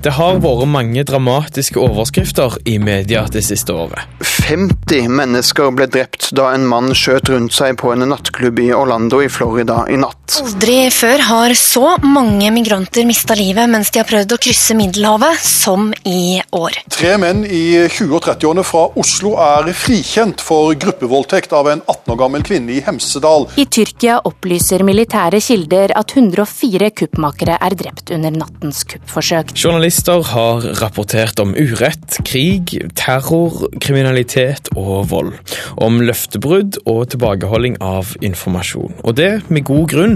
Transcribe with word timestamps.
Det 0.00 0.14
har 0.16 0.38
vært 0.40 0.64
mange 0.64 1.02
dramatiske 1.04 1.76
overskrifter 1.76 2.54
i 2.64 2.78
media 2.80 3.26
det 3.28 3.42
siste 3.44 3.74
året. 3.76 4.08
50 4.24 5.10
mennesker 5.12 5.74
ble 5.76 5.84
drept 5.92 6.30
da 6.32 6.46
en 6.54 6.64
mann 6.66 6.94
skjøt 6.96 7.28
rundt 7.28 7.52
seg 7.52 7.76
på 7.78 7.92
en 7.92 8.06
nattklubb 8.08 8.62
i 8.64 8.70
Orlando 8.72 9.20
i 9.20 9.28
Florida 9.28 9.82
i 9.92 9.98
natt. 10.00 10.38
Aldri 10.40 10.78
før 10.94 11.20
har 11.26 11.52
så 11.58 11.98
mange 12.00 12.48
migranter 12.54 13.04
mista 13.04 13.36
livet 13.36 13.68
mens 13.68 13.90
de 13.92 14.00
har 14.00 14.08
prøvd 14.08 14.32
å 14.32 14.38
krysse 14.40 14.76
Middelhavet, 14.78 15.42
som 15.44 15.90
i 16.08 16.40
år. 16.56 16.78
Tre 16.94 17.12
menn 17.20 17.44
i 17.44 17.84
20- 17.84 18.16
og 18.16 18.24
30-årene 18.24 18.64
fra 18.64 18.86
Oslo 19.02 19.34
er 19.42 19.68
frikjent 19.76 20.40
for 20.40 20.72
gruppevoldtekt 20.80 21.52
av 21.52 21.68
en 21.74 21.84
18 21.84 22.14
år 22.14 22.20
gammel 22.22 22.46
kvinne 22.46 22.78
i 22.78 22.80
Hemsedal. 22.86 23.50
I 23.60 23.68
Tyrkia 23.68 24.16
opplyser 24.30 24.86
militære 24.86 25.42
kilder 25.44 25.92
at 25.98 26.16
104 26.16 26.92
kuppmakere 27.02 27.60
er 27.60 27.78
drept 27.84 28.14
under 28.16 28.32
nattens 28.40 28.86
kuppforsøk. 28.88 29.52
Journalist 29.58 29.89
Journalister 29.90 30.22
har 30.22 30.60
rapportert 30.78 31.40
om 31.42 31.50
urett, 31.58 32.20
krig, 32.22 32.76
terror, 32.94 33.64
kriminalitet 33.82 34.68
og 34.78 35.08
vold. 35.10 35.32
Om 35.82 35.98
løftebrudd 36.06 36.78
og 36.84 37.08
tilbakeholding 37.10 37.74
av 37.82 38.12
informasjon. 38.22 38.94
Og 39.02 39.16
det 39.18 39.42
med 39.50 39.66
god 39.66 39.88
grunn. 39.90 40.14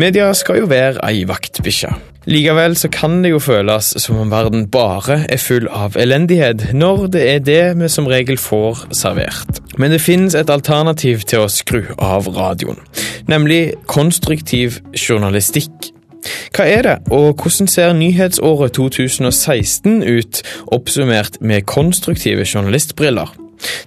Media 0.00 0.30
skal 0.32 0.62
jo 0.62 0.70
være 0.72 1.04
ei 1.04 1.26
vaktbikkje. 1.28 1.92
Likevel 2.32 2.78
så 2.80 2.88
kan 2.88 3.20
det 3.20 3.34
jo 3.34 3.44
føles 3.44 3.92
som 4.00 4.22
om 4.24 4.32
verden 4.32 4.70
bare 4.72 5.26
er 5.28 5.44
full 5.44 5.68
av 5.68 6.00
elendighet, 6.00 6.70
når 6.72 7.10
det 7.12 7.28
er 7.34 7.44
det 7.44 7.62
vi 7.76 7.92
som 7.92 8.08
regel 8.08 8.40
får 8.40 8.86
servert. 8.96 9.60
Men 9.76 9.92
det 9.92 10.00
finnes 10.00 10.32
et 10.32 10.48
alternativ 10.48 11.28
til 11.28 11.44
å 11.44 11.52
skru 11.52 11.82
av 12.00 12.32
radioen, 12.40 12.80
nemlig 13.28 13.74
konstruktiv 13.84 14.80
journalistikk. 14.96 15.92
Hva 16.56 16.66
er 16.68 16.82
det, 16.86 16.96
og 17.10 17.34
hvordan 17.42 17.68
ser 17.70 17.92
nyhetsåret 17.96 18.72
2016 18.76 20.02
ut, 20.02 20.42
oppsummert 20.66 21.40
med 21.40 21.62
konstruktive 21.62 22.46
journalistbriller? 22.54 23.34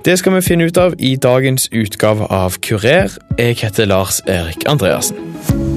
Det 0.06 0.20
skal 0.20 0.36
vi 0.36 0.42
finne 0.45 0.70
ut 0.70 0.78
av 0.78 0.94
i 1.00 1.16
dagens 1.16 1.70
utgave 1.73 2.30
av 2.30 2.59
Kurer. 2.62 3.17
Jeg 3.40 3.58
heter 3.62 3.90
Lars 3.90 4.22
Erik 4.28 4.67
Andreassen. 4.70 5.73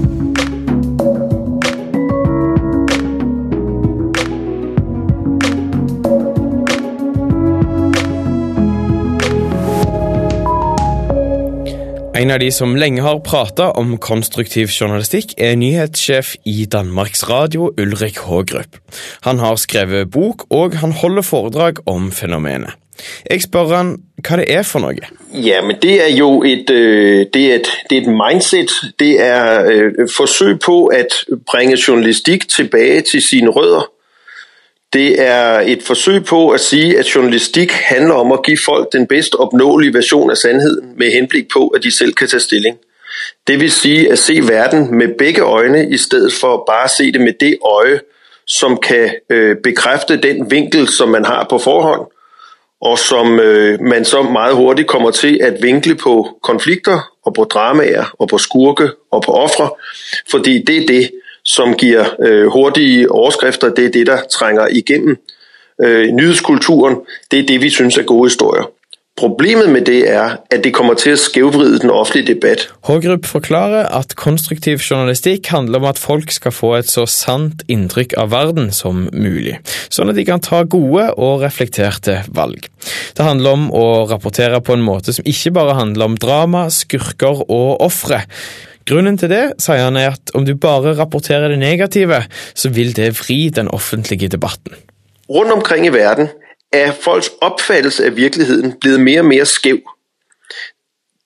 En 12.16 12.30
av 12.30 12.38
de 12.40 12.46
som 12.54 12.70
lenge 12.80 13.02
har 13.04 13.18
prata 13.20 13.66
om 13.76 13.90
konstruktiv 14.00 14.70
journalistikk, 14.72 15.34
er 15.36 15.58
nyhetssjef 15.60 16.30
i 16.48 16.64
Danmarks 16.72 17.26
Radio, 17.28 17.68
Ulrik 17.76 18.22
Haagrup. 18.24 18.78
Han 19.26 19.42
har 19.42 19.58
skrevet 19.60 20.08
bok, 20.10 20.46
og 20.48 20.78
han 20.80 20.94
holder 20.96 21.26
foredrag 21.26 21.82
om 21.84 22.08
fenomenet. 22.12 22.72
Jeg 23.28 23.42
spør 23.44 23.74
han 23.74 23.90
hva 24.24 24.38
det 24.40 24.46
er 24.48 24.64
for 24.64 24.80
noe. 24.80 25.10
Ja, 25.34 25.60
men 25.60 25.76
Det 25.82 25.98
er 26.06 26.14
jo 26.16 26.42
et, 26.42 26.70
øh, 26.70 27.26
det 27.34 27.42
er 27.50 27.54
et, 27.54 27.68
det 27.90 27.98
er 27.98 28.02
et 28.02 28.16
mindset. 28.22 28.72
Det 28.98 29.20
er 29.20 29.68
et 29.68 30.10
forsøk 30.16 30.62
på 30.64 30.76
å 30.88 31.02
bringe 31.50 31.76
journalistikk 31.76 32.48
tilbake 32.48 33.02
til 33.12 33.22
sine 33.22 33.52
rødder. 33.52 33.90
Det 34.92 35.22
er 35.22 35.60
et 35.60 35.82
forsøg 35.82 36.24
på 36.24 36.50
at 36.50 36.60
sige, 36.60 36.98
at 36.98 37.14
journalistikk 37.14 37.72
handler 37.72 38.14
om 38.14 38.32
å 38.32 38.42
give 38.42 38.58
folk 38.64 38.92
den 38.92 39.06
bedst 39.06 39.34
opnåelige 39.34 39.94
version 39.94 40.30
av 40.30 40.36
sandheden 40.36 40.92
med 40.96 41.10
henblik 41.10 41.50
på, 41.52 41.68
at 41.68 41.82
de 41.82 41.90
selv 41.90 42.12
kan 42.12 42.28
ta 42.28 42.38
stilling. 42.38 42.76
Det 43.46 43.60
vil 43.60 43.70
sige 43.70 44.12
at 44.12 44.18
se 44.18 44.40
verden 44.48 44.98
med 44.98 45.08
begge 45.18 45.42
øjne, 45.42 45.88
i 45.90 45.96
stedet 45.96 46.32
for 46.32 46.64
bare 46.66 46.84
at 46.84 46.90
se 46.90 47.12
det 47.12 47.20
med 47.20 47.32
det 47.40 47.58
øje, 47.64 48.00
som 48.46 48.76
kan 48.76 49.10
øh, 49.30 49.56
bekræfte 49.62 50.16
den 50.16 50.50
vinkel, 50.50 50.88
som 50.88 51.08
man 51.08 51.24
har 51.24 51.46
på 51.50 51.58
forhånd, 51.58 52.06
og 52.80 52.98
som 52.98 53.40
øh, 53.40 53.80
man 53.80 54.04
så 54.04 54.22
meget 54.22 54.54
hurtigt 54.54 54.88
kommer 54.88 55.10
til 55.10 55.38
at 55.42 55.62
vinkle 55.62 55.94
på 55.94 56.38
konflikter 56.42 57.12
og 57.24 57.34
på 57.34 57.44
dramaer 57.44 58.04
og 58.18 58.28
på 58.28 58.38
skurke 58.38 58.90
og 59.10 59.22
på 59.22 59.32
ofre, 59.32 59.70
fordi 60.30 60.62
det 60.62 60.76
er 60.76 60.86
det, 60.86 61.10
som 61.46 61.74
giver 61.74 62.04
øh, 62.20 62.46
hurtige 62.46 63.12
overskrifter. 63.12 63.74
Det 63.74 63.84
er 63.84 63.90
det, 63.90 64.06
der 64.06 64.18
trænger 64.38 64.66
igennem 64.66 65.16
øh, 65.84 66.06
nyhedskulturen. 66.12 66.96
Det 67.30 67.38
er 67.38 67.46
det, 67.46 67.60
vi 67.60 67.70
synes 67.70 67.96
er 67.96 68.02
gode 68.02 68.26
historier. 68.26 68.70
Problemet 69.16 69.70
med 69.70 69.80
det 69.88 70.10
er 70.12 70.36
at 70.52 70.64
det 70.64 70.74
kommer 70.76 70.92
til 71.00 71.14
å 71.14 71.20
skjevvride 71.20 71.78
den 71.80 71.88
offentlige 71.88 72.34
debatt. 72.34 72.66
Hågrup 72.84 73.24
forklarer 73.24 73.88
at 73.96 74.12
konstruktiv 74.20 74.82
journalistikk 74.84 75.48
handler 75.48 75.80
om 75.80 75.86
at 75.88 76.00
folk 76.00 76.34
skal 76.34 76.52
få 76.52 76.74
et 76.76 76.90
så 76.92 77.06
sant 77.08 77.64
inntrykk 77.72 78.12
av 78.20 78.34
verden 78.34 78.68
som 78.76 79.06
mulig, 79.16 79.56
sånn 79.88 80.12
at 80.12 80.20
de 80.20 80.26
kan 80.28 80.44
ta 80.44 80.60
gode 80.68 81.08
og 81.16 81.46
reflekterte 81.46 82.18
valg. 82.28 82.68
Det 83.16 83.24
handler 83.24 83.56
om 83.56 83.66
å 83.72 83.86
rapportere 84.12 84.60
på 84.60 84.76
en 84.76 84.84
måte 84.84 85.16
som 85.16 85.24
ikke 85.24 85.54
bare 85.56 85.80
handler 85.80 86.10
om 86.10 86.20
drama, 86.20 86.66
skurker 86.68 87.40
og 87.48 87.86
ofre. 87.88 88.20
Grunnen 88.86 89.18
til 89.18 89.30
det, 89.30 89.44
sier 89.58 89.88
han, 89.88 89.96
er 89.98 90.14
at 90.14 90.30
om 90.34 90.44
du 90.46 90.54
bare 90.54 90.94
rapporterer 90.98 91.48
det 91.48 91.58
negative, 91.58 92.22
så 92.54 92.70
vil 92.70 92.96
det 92.96 93.16
vri 93.18 93.48
den 93.50 93.68
offentlige 93.68 94.28
debatten. 94.28 94.74
Rundt 95.30 95.52
omkring 95.52 95.86
i 95.86 95.92
verden 95.92 96.28
er 96.72 96.92
folks 96.92 97.30
oppfattelse 97.42 98.06
av 98.06 98.16
virkeligheten 98.16 98.76
blitt 98.80 99.00
mer 99.00 99.24
og 99.24 99.30
mer 99.32 99.44
skjev. 99.44 99.82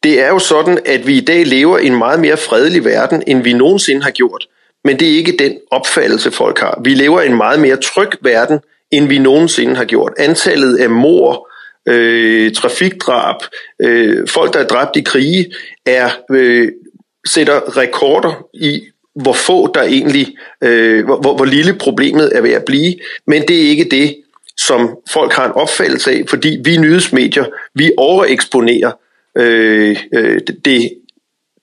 Det 0.02 0.14
er 0.22 0.32
jo 0.32 0.40
sånn 0.40 0.78
at 0.88 1.04
vi 1.04 1.18
i 1.20 1.24
dag 1.24 1.44
lever 1.46 1.84
i 1.84 1.90
en 1.92 1.98
mye 2.00 2.16
mer 2.22 2.40
fredelig 2.40 2.84
verden 2.84 3.20
enn 3.28 3.44
vi 3.44 3.52
noensinne 3.52 4.06
har 4.06 4.16
gjort. 4.16 4.48
Men 4.84 4.96
det 4.96 5.08
er 5.08 5.20
ikke 5.20 5.36
den 5.38 5.58
oppfattelse 5.70 6.32
folk 6.32 6.58
har. 6.64 6.80
Vi 6.84 6.94
lever 6.96 7.22
i 7.22 7.28
en 7.28 7.36
mye 7.36 7.60
mer 7.60 7.76
trygg 7.84 8.16
verden 8.24 8.62
enn 8.92 9.10
vi 9.10 9.20
noensinne 9.20 9.76
har 9.76 9.90
gjort. 9.90 10.16
Antallet 10.18 10.80
av 10.80 10.90
mord, 10.90 11.44
øh, 11.88 12.52
trafikkdrap, 12.56 13.44
øh, 13.84 14.28
folk 14.28 14.54
der 14.54 14.60
er 14.60 14.70
drept 14.72 14.96
i 14.96 15.04
krig, 15.04 15.52
er 15.86 16.16
øh, 16.30 16.68
sætter 17.26 17.76
rekorder 17.76 18.46
i 18.54 18.80
hvor 19.14 19.32
få 19.32 19.72
der 19.74 19.82
egentlig 19.82 20.36
øh, 20.64 21.04
hvor, 21.04 21.36
hvor 21.36 21.44
lille 21.44 21.74
problemet 21.74 22.36
er 22.36 22.40
ved 22.40 22.50
at 22.50 22.64
blive. 22.64 22.94
Men 23.26 23.48
det 23.48 23.56
er 23.56 23.68
ikke 23.68 23.88
det 23.90 24.16
som 24.56 24.96
folk 25.10 25.32
har 25.32 25.46
en 25.46 25.52
oppfattelse 25.52 26.10
av, 26.10 26.24
fordi 26.28 26.58
vi 26.64 26.76
nyhetsmedier 26.76 27.44
vi 27.74 27.92
overeksponerer 27.96 28.92
øh, 29.38 29.96
øh, 30.14 30.40
det 30.64 30.92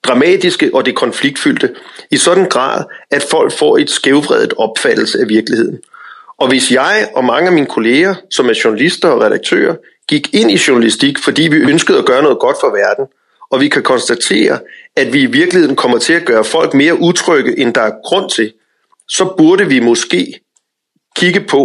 dramatiske 0.04 0.70
og 0.74 0.86
det 0.86 0.94
konfliktfyldte 0.94 1.74
i 2.10 2.16
sådan 2.16 2.48
grad 2.48 2.84
at 3.10 3.22
folk 3.30 3.52
får 3.52 3.78
et 3.78 3.90
skævvredet 3.90 4.54
oppfattelse 4.56 5.18
av 5.20 5.28
virkeligheten. 5.28 5.78
Og 6.38 6.48
hvis 6.48 6.72
jeg 6.72 7.08
og 7.14 7.24
mange 7.24 7.48
av 7.48 7.54
mine 7.54 7.66
kolleger 7.66 8.14
som 8.30 8.48
er 8.48 8.60
journalister 8.64 9.08
og 9.08 9.22
redaktører 9.22 9.76
gikk 10.08 10.34
inn 10.34 10.50
i 10.50 10.58
journalistikk 10.68 11.18
fordi 11.24 11.48
vi 11.48 11.56
ønsket 11.72 11.98
å 11.98 12.04
gjøre 12.06 12.22
noe 12.22 12.38
godt 12.40 12.60
for 12.60 12.74
verden, 12.74 13.06
og 13.50 13.60
vi 13.60 13.68
kan 13.68 13.82
konstatere 13.82 14.60
at 14.96 15.12
vi 15.12 15.22
i 15.22 15.26
virkeligheten 15.32 15.76
kommer 15.76 15.98
til 15.98 16.20
å 16.20 16.24
gjøre 16.32 16.44
folk 16.44 16.74
mer 16.74 17.00
utrygge 17.00 17.54
enn 17.56 17.72
det 17.72 17.82
er 17.82 17.98
grunn 18.04 18.28
til, 18.32 18.52
så 19.08 19.30
burde 19.38 19.68
vi 19.68 19.80
måske 19.80 20.22
kigge 21.16 21.40
på 21.40 21.62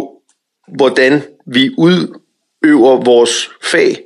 hvordan 0.78 1.22
vi 1.46 1.70
utøver 1.78 3.04
vårt 3.06 3.36
fag 3.62 4.04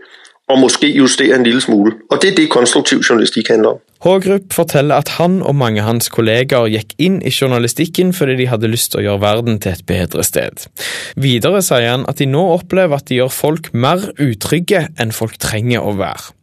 og 0.48 0.60
måske 0.60 0.88
justere 0.88 1.36
en 1.36 1.44
lille 1.44 1.62
smule. 1.62 1.92
Og 2.12 2.22
Det 2.22 2.32
er 2.32 2.36
det 2.36 2.50
konstruktiv 2.50 3.00
journalistikk 3.10 3.50
handler 3.50 3.70
om. 3.70 3.80
Hågrup 4.02 4.54
forteller 4.54 4.96
at 4.96 5.10
han 5.18 5.42
og 5.42 5.56
mange 5.56 5.82
av 5.82 5.88
hans 5.88 6.10
kollegaer 6.10 6.70
gikk 6.72 6.94
inn 7.02 7.18
i 7.26 7.34
journalistikken 7.42 8.14
fordi 8.14 8.38
de 8.38 8.48
hadde 8.48 8.70
lyst 8.72 8.92
til 8.92 9.02
å 9.02 9.06
gjøre 9.08 9.22
verden 9.22 9.60
til 9.60 9.74
et 9.74 9.86
bedre 9.90 10.24
sted. 10.24 10.68
Videre 11.16 11.62
sier 11.66 11.90
han 11.92 12.06
at 12.08 12.22
de 12.22 12.30
nå 12.30 12.46
opplever 12.54 12.96
at 12.96 13.10
de 13.10 13.20
gjør 13.20 13.34
folk 13.34 13.74
mer 13.74 14.12
utrygge 14.22 14.88
enn 15.02 15.12
folk 15.12 15.40
trenger 15.42 15.84
å 15.84 15.98
være. 15.98 16.37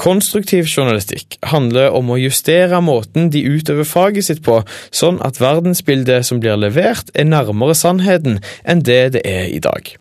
Konstruktiv 0.00 0.66
journalistikk 0.66 1.38
handler 1.50 1.94
om 1.94 2.10
å 2.10 2.20
justere 2.20 2.80
måten 2.84 3.30
de 3.34 3.44
utøver 3.46 3.86
faget 3.88 4.28
sitt 4.28 4.42
på, 4.46 4.60
sånn 4.94 5.20
at 5.24 5.40
verdensbildet 5.42 6.26
som 6.26 6.40
blir 6.42 6.58
levert 6.60 7.12
er 7.14 7.28
nærmere 7.28 7.76
sannheten 7.78 8.40
enn 8.64 8.82
det 8.86 9.02
det 9.18 9.24
er 9.28 9.46
i 9.52 9.60
dag. 9.62 9.94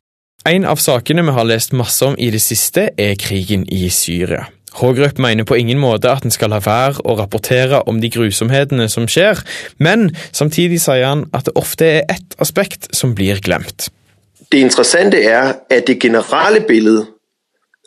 En 0.49 0.65
av 0.67 0.81
sakene 0.83 1.23
vi 1.23 1.37
har 1.37 1.47
lest 1.47 1.71
masse 1.71 2.03
om 2.03 2.17
i 2.19 2.27
det 2.33 2.41
siste, 2.43 2.89
er 2.99 3.15
krigen 3.15 3.63
i 3.71 3.87
Syria. 3.93 4.49
Hågrup 4.73 5.19
mener 5.21 5.45
på 5.45 5.55
ingen 5.55 5.79
måte 5.79 6.09
at 6.09 6.25
en 6.25 6.33
skal 6.33 6.49
la 6.51 6.59
være 6.63 7.03
å 7.05 7.15
rapportere 7.19 7.83
om 7.87 7.99
de 8.01 8.09
grusomhetene 8.11 8.89
som 8.89 9.05
skjer, 9.07 9.39
men 9.77 10.09
samtidig 10.33 10.81
sier 10.81 11.05
han 11.05 11.27
at 11.31 11.45
det 11.47 11.55
ofte 11.59 11.89
er 11.99 12.07
ett 12.09 12.35
aspekt 12.41 12.89
som 12.95 13.13
blir 13.15 13.39
glemt. 13.45 13.91
Det 14.51 14.59
interessante 14.65 15.21
er 15.21 15.53
at 15.69 15.87
det 15.87 15.99
generelle 16.01 16.65
bildet 16.67 17.12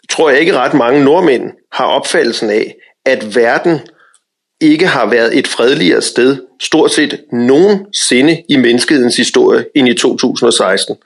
tror 0.09 0.31
jeg 0.31 0.41
ikke 0.41 0.59
ret 0.59 0.75
mange 0.75 1.05
nordmenn 1.05 1.53
har 1.73 1.87
oppfattelsen 1.87 2.51
av 2.51 2.63
at 3.07 3.37
verden 3.37 3.81
ikke 4.61 4.87
har 4.87 5.07
vært 5.07 5.35
et 5.35 5.49
fredeligere 5.49 6.03
sted 6.03 6.37
stort 6.61 6.93
sett 6.93 7.19
noensinne 7.33 8.43
i 8.49 8.57
menneskehetens 8.57 9.17
historie 9.17 9.67
enn 9.77 9.89
i 9.89 9.95
2016. 9.95 10.97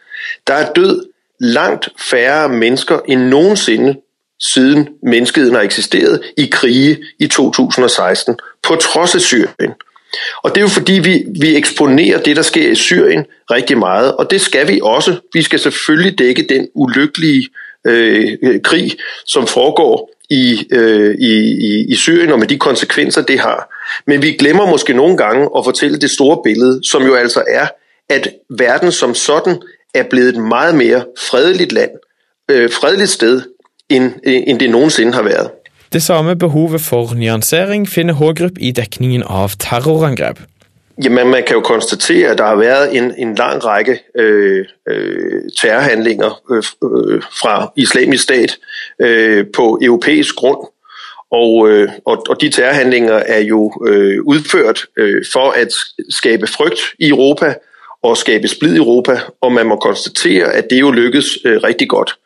Der 0.47 0.55
er 0.55 0.73
død 0.73 1.09
langt 1.41 1.89
færre 2.11 2.49
mennesker 2.49 3.01
enn 3.09 3.29
noensinne 3.31 3.97
siden 4.41 4.89
menneskeheten 5.03 5.55
har 5.55 5.63
eksisteret 5.63 6.21
i 6.37 6.47
krige 6.53 6.99
i 7.19 7.27
2016, 7.27 8.37
på 8.63 8.75
trods 8.75 9.15
av 9.15 9.21
Syrien. 9.21 9.75
Og 10.43 10.51
det 10.51 10.57
er 10.57 10.61
jo 10.61 10.69
fordi 10.69 10.93
vi, 10.93 11.25
vi 11.41 11.57
eksponerer 11.57 12.23
det, 12.23 12.37
der 12.37 12.43
sker 12.43 12.71
i 12.71 12.75
Syrien 12.75 13.27
riktig 13.51 13.79
mye. 13.79 14.15
og 14.15 14.31
det 14.31 14.41
skal 14.41 14.69
vi 14.69 14.81
også. 14.83 15.17
Vi 15.33 15.43
skal 15.43 15.59
selvfølgelig 15.59 16.19
dække 16.19 16.47
den 16.49 16.69
ulykkelige 16.75 17.49
øh, 17.87 18.39
krig, 18.65 18.93
som 19.27 19.47
foregår 19.47 20.11
i, 20.31 20.67
øh, 20.73 21.15
i, 21.15 21.85
i, 21.89 21.95
Syrien, 21.95 22.33
og 22.33 22.39
med 22.39 22.47
de 22.47 22.59
konsekvenser, 22.59 23.23
det 23.23 23.41
har. 23.41 23.69
Men 24.07 24.23
vi 24.23 24.33
glemmer 24.33 24.67
måske 24.67 24.93
nogle 24.93 25.17
gange 25.17 25.49
at 25.57 25.65
fortælle 25.65 26.01
det 26.01 26.11
store 26.11 26.39
billede, 26.45 26.81
som 26.85 27.03
jo 27.03 27.15
altså 27.15 27.43
er, 27.49 27.67
at 28.09 28.29
verden 28.59 28.93
som 28.93 29.15
sådan 29.15 29.63
er 29.95 30.03
blevet 30.11 30.29
et 30.29 30.43
meget 30.43 30.75
mere 30.75 31.05
fredeligt 31.31 31.73
land, 31.73 31.91
øh, 32.51 32.71
fredeligt 32.71 33.11
sted, 33.11 33.43
end, 33.89 34.13
end 34.25 34.61
det 34.61 34.71
nogensinde 34.71 35.13
har 35.13 35.23
været. 35.23 35.51
Det 35.93 36.03
samme 36.03 36.37
behovet 36.37 36.81
for 36.81 37.15
nyansering 37.15 37.89
finner 37.89 38.15
Hågrup 38.15 38.59
i 38.61 38.71
dekningen 38.71 39.23
av 39.27 39.51
terrorangrep. 39.59 40.39
Jamen, 41.05 41.29
man 41.29 41.45
kan 41.45 41.57
jo 41.57 41.61
konstatere, 41.61 42.31
at 42.31 42.39
der 42.39 42.45
har 42.45 42.57
været 42.57 42.97
en, 42.97 43.15
en 43.19 43.35
lang 43.35 43.65
række 43.65 44.03
øh, 44.15 44.65
øh, 44.89 45.43
terrorhandlinger 45.61 46.41
øh, 46.51 46.63
øh, 46.85 47.23
fra 47.23 47.73
islamisk 47.77 48.23
stat 48.23 48.59
øh, 49.01 49.47
på 49.57 49.79
europæisk 49.83 50.35
grund. 50.35 50.67
Og, 51.31 51.71
øh, 51.71 51.89
og, 52.07 52.25
og 52.29 52.41
de 52.41 52.51
terrorhandlinger 52.51 53.15
er 53.15 53.39
jo 53.39 53.73
øh, 53.87 54.23
udført 54.25 54.87
øh, 54.97 55.25
for 55.33 55.51
at 55.51 55.69
skabe 56.11 56.47
frygt 56.47 56.81
i 56.99 57.09
Europa 57.09 57.55
og 58.03 58.17
skabe 58.17 58.49
splid 58.49 58.75
i 58.75 58.77
Europa, 58.77 59.21
og 59.41 59.53
man 59.53 59.67
må 59.67 59.77
konstatere, 59.77 60.53
at 60.53 60.71
det 60.71 60.81
jo 60.81 60.91
lykkes 60.91 61.39
øh, 61.45 61.61
rigtig 61.65 61.89
godt. 61.89 62.19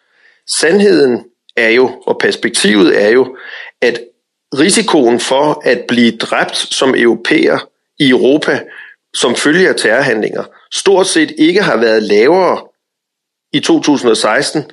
Sandheden 0.60 1.24
er 1.56 1.70
jo, 1.70 2.02
og 2.06 2.18
perspektivet 2.18 3.02
er 3.04 3.08
jo, 3.08 3.36
at 3.82 4.00
risikoen 4.58 5.20
for 5.20 5.62
at 5.64 5.84
blive 5.88 6.16
dræbt 6.16 6.56
som 6.56 6.94
europæer 6.96 7.58
i 8.00 8.10
Europa 8.10 8.60
som 9.14 9.36
følge 9.36 9.68
av 9.70 9.78
terrorhandlinger 9.78 10.48
stort 10.74 11.06
sett 11.06 11.34
ikke 11.38 11.62
har 11.62 11.76
været 11.76 12.02
lavere 12.02 12.56
i 13.54 13.60
2016 13.60 14.64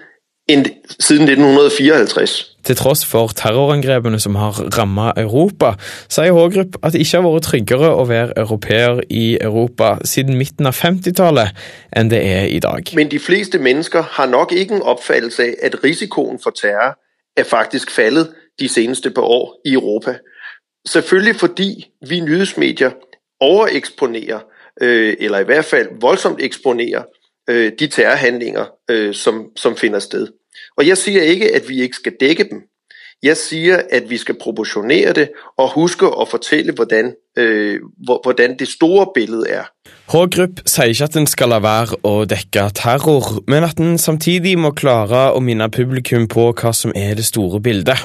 enn 0.49 0.65
siden 0.99 1.29
1954. 1.29 2.47
Til 2.63 2.75
tross 2.75 3.05
for 3.05 3.27
terrorangrepene 3.27 4.19
som 4.19 4.35
har 4.35 4.57
rammet 4.77 5.13
Europa, 5.17 5.73
sier 6.09 6.31
Hågrup 6.31 6.77
at 6.83 6.93
det 6.93 7.01
ikke 7.01 7.17
har 7.21 7.25
vært 7.25 7.45
tryggere 7.47 7.91
å 7.93 8.05
være 8.09 8.37
europeer 8.37 9.01
i 9.09 9.37
Europa 9.41 9.95
siden 10.05 10.37
midten 10.37 10.69
av 10.69 10.77
50-tallet 10.77 11.53
enn 11.97 12.11
det 12.11 12.21
er 12.25 12.49
i 12.49 12.59
dag. 12.59 12.89
Men 12.95 13.11
de 13.11 13.19
fleste 13.19 13.57
mennesker 13.57 14.01
har 14.17 14.29
nok 14.29 14.51
ikke 14.51 14.77
en 14.79 14.85
oppfattelse 14.93 15.43
av 15.43 15.69
at 15.69 15.79
risikoen 15.83 16.41
for 16.43 16.57
terror 16.57 16.97
er 17.37 17.47
faktisk 17.47 17.91
fallet 17.91 18.33
de 18.59 18.67
seneste 18.69 19.09
par 19.11 19.25
år 19.25 19.55
i 19.65 19.73
Europa. 19.73 20.17
Selvfølgelig 20.87 21.39
fordi 21.39 21.69
vi 22.09 22.19
nyhedsmedier 22.19 22.91
overeksponerer, 23.41 24.39
øh, 24.81 25.15
eller 25.19 25.39
i 25.39 25.43
hvert 25.43 25.65
fall 25.65 25.87
voldsomt 26.01 26.41
eksponerer, 26.41 27.03
øh, 27.49 27.71
de 27.79 27.87
terrorhandlinger, 27.87 28.65
øh, 28.89 29.13
som, 29.13 29.49
som 29.55 29.77
finner 29.77 29.99
sted. 29.99 30.27
Og 30.77 30.87
jeg 30.87 30.97
sier 30.97 31.21
ikke 31.21 31.55
at 31.55 31.69
vi 31.69 31.81
ikke 31.81 31.95
skal 31.95 32.13
dække 32.19 32.43
dem. 32.43 32.61
Jeg 33.21 33.37
sier 33.37 33.83
at 33.93 34.07
vi 34.09 34.17
skal 34.17 34.37
proporsjonere 34.41 35.13
det 35.13 35.27
og 35.61 35.75
huske 35.75 36.07
å 36.09 36.25
fortelle 36.25 36.73
hvordan, 36.73 37.11
øh, 37.37 37.83
hvordan 38.07 38.55
det 38.57 38.67
store 38.67 39.11
bildet 39.13 39.51
er. 39.59 39.67
H-Grupp 40.11 40.63
sier 40.65 40.89
ikke 40.89 41.05
at 41.05 41.17
en 41.19 41.27
skal 41.29 41.51
la 41.53 41.59
være 41.61 41.99
å 42.07 42.25
dekke 42.27 42.63
terror, 42.75 43.27
men 43.47 43.63
at 43.63 43.79
en 43.79 43.99
samtidig 44.01 44.55
må 44.59 44.73
klare 44.75 45.27
å 45.35 45.39
minne 45.39 45.69
publikum 45.71 46.25
på 46.31 46.47
hva 46.49 46.73
som 46.75 46.91
er 46.97 47.13
det 47.19 47.27
store 47.29 47.61
bildet. 47.63 48.01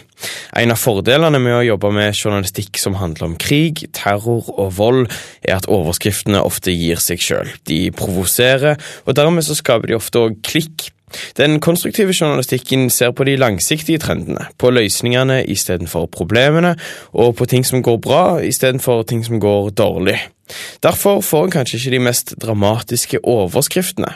En 0.57 0.75
av 0.75 0.79
fordelene 0.79 1.41
med 1.43 1.57
å 1.57 1.65
jobbe 1.65 1.91
med 1.97 2.13
journalistikk 2.13 2.79
som 2.79 2.99
handler 3.01 3.31
om 3.31 3.39
krig, 3.41 3.87
terror 3.97 4.53
og 4.53 4.77
vold, 4.77 5.09
er 5.43 5.57
at 5.57 5.71
overskriftene 5.73 6.45
ofte 6.45 6.77
gir 6.77 7.01
seg 7.03 7.25
sjøl. 7.25 7.57
De 7.67 7.87
provoserer, 7.97 8.77
og 9.09 9.17
dermed 9.17 9.49
så 9.49 9.57
skaper 9.57 9.91
de 9.91 9.99
ofte 9.99 10.23
òg 10.29 10.39
klikk 10.47 10.91
den 11.37 11.61
konstruktive 11.61 12.13
journalistikken 12.13 12.91
ser 12.91 13.11
på 13.11 13.25
de 13.25 13.37
langsiktige 13.37 13.99
trendene, 13.99 14.49
på 14.59 14.71
løsningene 14.71 15.45
istedenfor 15.47 16.07
problemene, 16.07 16.77
og 17.13 17.37
på 17.37 17.47
ting 17.47 17.67
som 17.67 17.83
går 17.83 18.01
bra 18.03 18.25
istedenfor 18.43 19.03
ting 19.03 19.25
som 19.25 19.41
går 19.41 19.71
dårlig. 19.71 20.19
Derfor 20.83 21.21
får 21.21 21.45
en 21.45 21.51
kanskje 21.51 21.79
ikke 21.79 21.97
de 21.97 22.05
mest 22.07 22.35
dramatiske 22.43 23.25
overskriftene. 23.25 24.13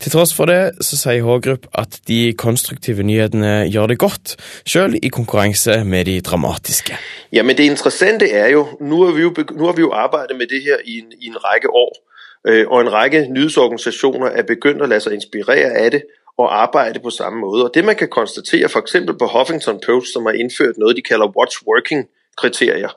Til 0.00 0.12
tross 0.12 0.32
for 0.32 0.48
det 0.48 0.84
så 0.84 0.96
sier 0.96 1.26
Hågrup 1.26 1.66
at 1.76 1.98
de 2.08 2.32
konstruktive 2.40 3.04
nyhetene 3.04 3.68
gjør 3.68 3.92
det 3.92 3.98
godt, 4.00 4.36
selv 4.64 4.96
i 5.02 5.10
konkurranse 5.12 5.82
med 5.84 6.08
de 6.08 6.20
dramatiske. 6.24 6.96
Ja, 7.32 7.42
men 7.42 7.56
Det 7.56 7.66
interessante 7.66 8.30
er 8.30 8.48
jo, 8.48 8.66
nå 8.80 9.04
har 9.04 9.12
vi 9.12 9.26
jo, 9.26 9.32
har 9.66 9.76
vi 9.76 9.84
jo 9.84 9.92
arbeidet 9.92 10.38
med 10.38 10.48
det 10.48 10.62
her 10.64 10.80
i 10.84 11.00
en, 11.02 11.12
i 11.20 11.28
en 11.28 11.36
rekke 11.44 11.68
år. 11.68 12.07
Øh, 12.46 12.68
og 12.68 12.80
en 12.80 12.92
række 12.92 13.26
nyhedsorganisationer 13.30 14.26
er 14.26 14.42
begyndt 14.42 14.82
at 14.82 14.88
lade 14.88 15.00
sig 15.00 15.14
inspirere 15.14 15.70
af 15.72 15.90
det 15.90 16.02
og 16.38 16.62
arbejde 16.62 17.00
på 17.00 17.10
samme 17.10 17.40
måde. 17.40 17.64
Og 17.64 17.70
det 17.74 17.84
man 17.84 17.96
kan 17.96 18.08
konstatere 18.08 18.68
for 18.68 18.80
eksempel 18.80 19.18
på 19.18 19.26
Huffington 19.26 19.80
Post, 19.86 20.12
som 20.12 20.26
har 20.26 20.32
indført 20.32 20.78
noget, 20.78 20.96
de 20.96 21.02
kalder 21.02 21.26
What's 21.26 21.62
Working 21.66 22.08
kriterier, 22.36 22.90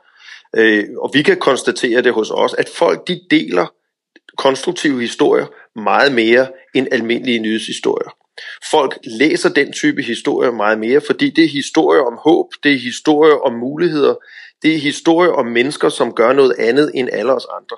øh, 0.56 0.86
og 0.98 1.12
vi 1.14 1.22
kan 1.22 1.38
konstatere 1.38 2.02
det 2.02 2.14
hos 2.14 2.32
os, 2.32 2.54
at 2.54 2.70
folk 2.70 3.08
de 3.08 3.22
deler 3.32 3.74
konstruktive 4.38 5.02
historier 5.02 5.46
meget 5.76 6.14
mere 6.14 6.48
end 6.74 6.88
almindelige 6.92 7.40
nyhedshistorier. 7.40 8.10
Folk 8.72 9.00
læser 9.04 9.50
den 9.50 9.72
type 9.74 10.02
historier 10.02 10.52
meget 10.52 10.80
mere, 10.80 11.02
fordi 11.08 11.30
det 11.30 11.44
er 11.44 11.50
historier 11.50 12.02
om 12.02 12.18
håb, 12.24 12.48
det 12.64 12.74
er 12.74 12.80
historier 12.80 13.36
om 13.36 13.54
muligheder, 13.54 14.16
det 14.62 14.76
er 14.76 14.78
historier 14.78 15.32
om 15.32 15.46
mennesker, 15.46 15.90
som 15.90 16.14
gør 16.14 16.34
noget 16.34 16.56
andet 16.60 16.92
end 16.94 17.10
alle 17.12 17.34
os 17.34 17.46
andre. 17.60 17.78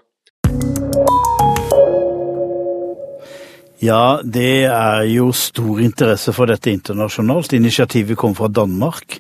Ja, 3.84 4.22
det 4.24 4.64
er 4.70 5.02
jo 5.12 5.32
stor 5.36 5.82
interesse 5.84 6.32
for 6.32 6.48
dette 6.48 6.72
internasjonalt. 6.72 7.56
Initiativet 7.58 8.16
kom 8.20 8.36
fra 8.38 8.48
Danmark 8.48 9.18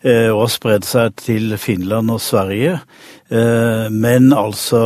eh, 0.00 0.30
og 0.30 0.46
har 0.46 0.52
spredd 0.54 0.86
seg 0.88 1.18
til 1.20 1.52
Finland 1.60 2.14
og 2.14 2.22
Sverige. 2.24 2.78
Eh, 3.28 3.92
men 3.92 4.30
altså 4.32 4.80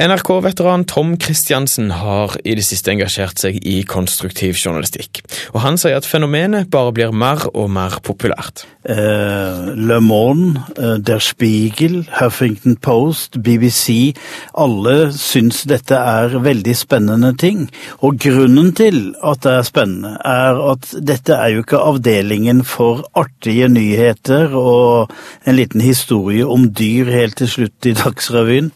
NRK-veteran 0.00 0.86
Tom 0.88 1.18
Christiansen 1.20 1.90
har 1.92 2.32
i 2.48 2.54
det 2.56 2.64
siste 2.64 2.94
engasjert 2.94 3.42
seg 3.42 3.58
i 3.68 3.82
konstruktiv 3.84 4.56
journalistikk. 4.56 5.20
Og 5.52 5.60
han 5.66 5.76
sier 5.76 5.98
at 5.98 6.08
fenomenet 6.08 6.70
bare 6.72 6.94
blir 6.96 7.12
mer 7.12 7.44
og 7.52 7.68
mer 7.74 7.98
populært. 8.04 8.64
Eh, 8.88 9.68
Le 9.76 10.00
Monde, 10.00 10.62
eh, 10.78 10.96
Der 10.96 11.20
Spiegel, 11.20 12.08
Huffington 12.18 12.76
Post, 12.76 13.42
BBC 13.42 14.14
Alle 14.54 15.12
syns 15.12 15.62
dette 15.68 15.94
er 15.94 16.40
veldig 16.40 16.76
spennende 16.76 17.36
ting. 17.36 17.68
Og 18.00 18.18
grunnen 18.18 18.72
til 18.72 19.14
at 19.22 19.42
det 19.44 19.52
er 19.52 19.62
spennende, 19.68 20.16
er 20.24 20.72
at 20.72 20.88
dette 21.04 21.36
er 21.36 21.52
jo 21.52 21.62
ikke 21.62 21.84
avdelingen 21.84 22.64
for 22.64 23.04
artige 23.14 23.68
nyheter 23.68 24.56
og 24.56 25.12
en 25.46 25.56
liten 25.56 25.80
historie 25.80 26.46
om 26.46 26.70
dyr 26.72 27.12
helt 27.12 27.36
til 27.36 27.48
slutt 27.48 27.86
i 27.86 27.92
Dagsrevyen. 27.92 28.72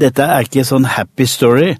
Dette 0.00 0.24
er 0.24 0.46
ikke 0.46 0.64
sånn 0.64 0.88
happy 0.88 1.26
story. 1.28 1.74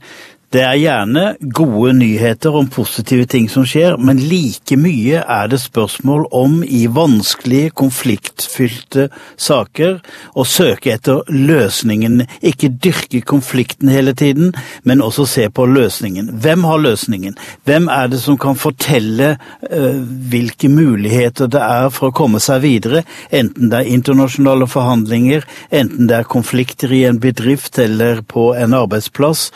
Det 0.50 0.64
er 0.66 0.80
gjerne 0.82 1.20
gode 1.54 1.92
nyheter 1.94 2.56
om 2.58 2.66
positive 2.74 3.22
ting 3.30 3.44
som 3.46 3.62
skjer, 3.62 3.94
men 4.02 4.18
like 4.18 4.74
mye 4.74 5.20
er 5.22 5.50
det 5.52 5.60
spørsmål 5.62 6.24
om 6.34 6.56
i 6.66 6.88
vanskelige, 6.90 7.68
konfliktfylte 7.78 9.04
saker 9.38 10.00
å 10.34 10.42
søke 10.42 10.90
etter 10.96 11.20
løsningen. 11.30 12.24
Ikke 12.42 12.72
dyrke 12.82 13.20
konflikten 13.22 13.92
hele 13.94 14.10
tiden, 14.18 14.50
men 14.82 15.04
også 15.06 15.28
se 15.30 15.44
på 15.54 15.68
løsningen. 15.70 16.32
Hvem 16.42 16.66
har 16.66 16.82
løsningen? 16.82 17.38
Hvem 17.70 17.86
er 17.86 18.10
det 18.10 18.18
som 18.24 18.38
kan 18.42 18.58
fortelle 18.58 19.36
uh, 19.36 20.00
hvilke 20.32 20.66
muligheter 20.66 21.46
det 21.46 21.62
er 21.62 21.92
for 21.94 22.10
å 22.10 22.16
komme 22.24 22.42
seg 22.42 22.64
videre? 22.64 23.04
Enten 23.30 23.70
det 23.70 23.84
er 23.84 23.92
internasjonale 23.94 24.66
forhandlinger, 24.66 25.46
enten 25.70 26.10
det 26.10 26.18
er 26.18 26.28
konflikter 26.34 26.90
i 26.90 27.04
en 27.06 27.22
bedrift 27.22 27.78
eller 27.78 28.24
på 28.26 28.48
en 28.58 28.74
arbeidsplass 28.80 29.46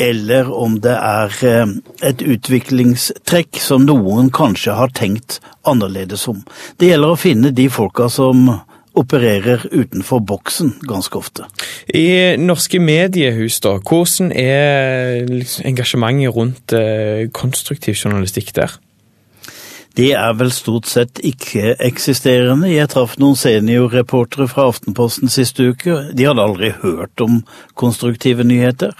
eller 0.00 0.48
om 0.52 0.78
det 0.82 0.94
er 0.96 1.38
eh, 1.46 1.72
et 2.08 2.22
utviklingstrekk 2.24 3.60
som 3.62 3.86
noen 3.86 4.30
kanskje 4.34 4.76
har 4.78 4.92
tenkt 4.96 5.40
annerledes 5.68 6.26
om. 6.30 6.42
Det 6.78 6.92
gjelder 6.92 7.14
å 7.14 7.20
finne 7.20 7.52
de 7.54 7.68
folka 7.72 8.08
som 8.12 8.48
opererer 8.98 9.64
utenfor 9.72 10.20
boksen 10.28 10.74
ganske 10.88 11.16
ofte. 11.16 11.46
I 11.88 12.36
norske 12.40 12.80
mediehus, 12.82 13.60
da, 13.64 13.78
hvordan 13.80 14.32
er 14.36 15.28
engasjementet 15.64 16.34
rundt 16.36 16.76
eh, 16.76 17.28
konstruktiv 17.32 17.96
journalistikk 17.96 18.52
der? 18.58 18.76
Det 19.96 20.14
er 20.16 20.32
vel 20.38 20.48
stort 20.52 20.88
sett 20.88 21.20
ikke-eksisterende. 21.20 22.70
Jeg 22.72 22.88
traff 22.94 23.18
noen 23.20 23.36
seniorreportere 23.36 24.46
fra 24.48 24.70
Aftenposten 24.70 25.28
siste 25.32 25.66
uke. 25.68 25.98
De 26.16 26.24
hadde 26.24 26.46
aldri 26.46 26.70
hørt 26.80 27.20
om 27.20 27.42
konstruktive 27.76 28.46
nyheter. 28.48 28.96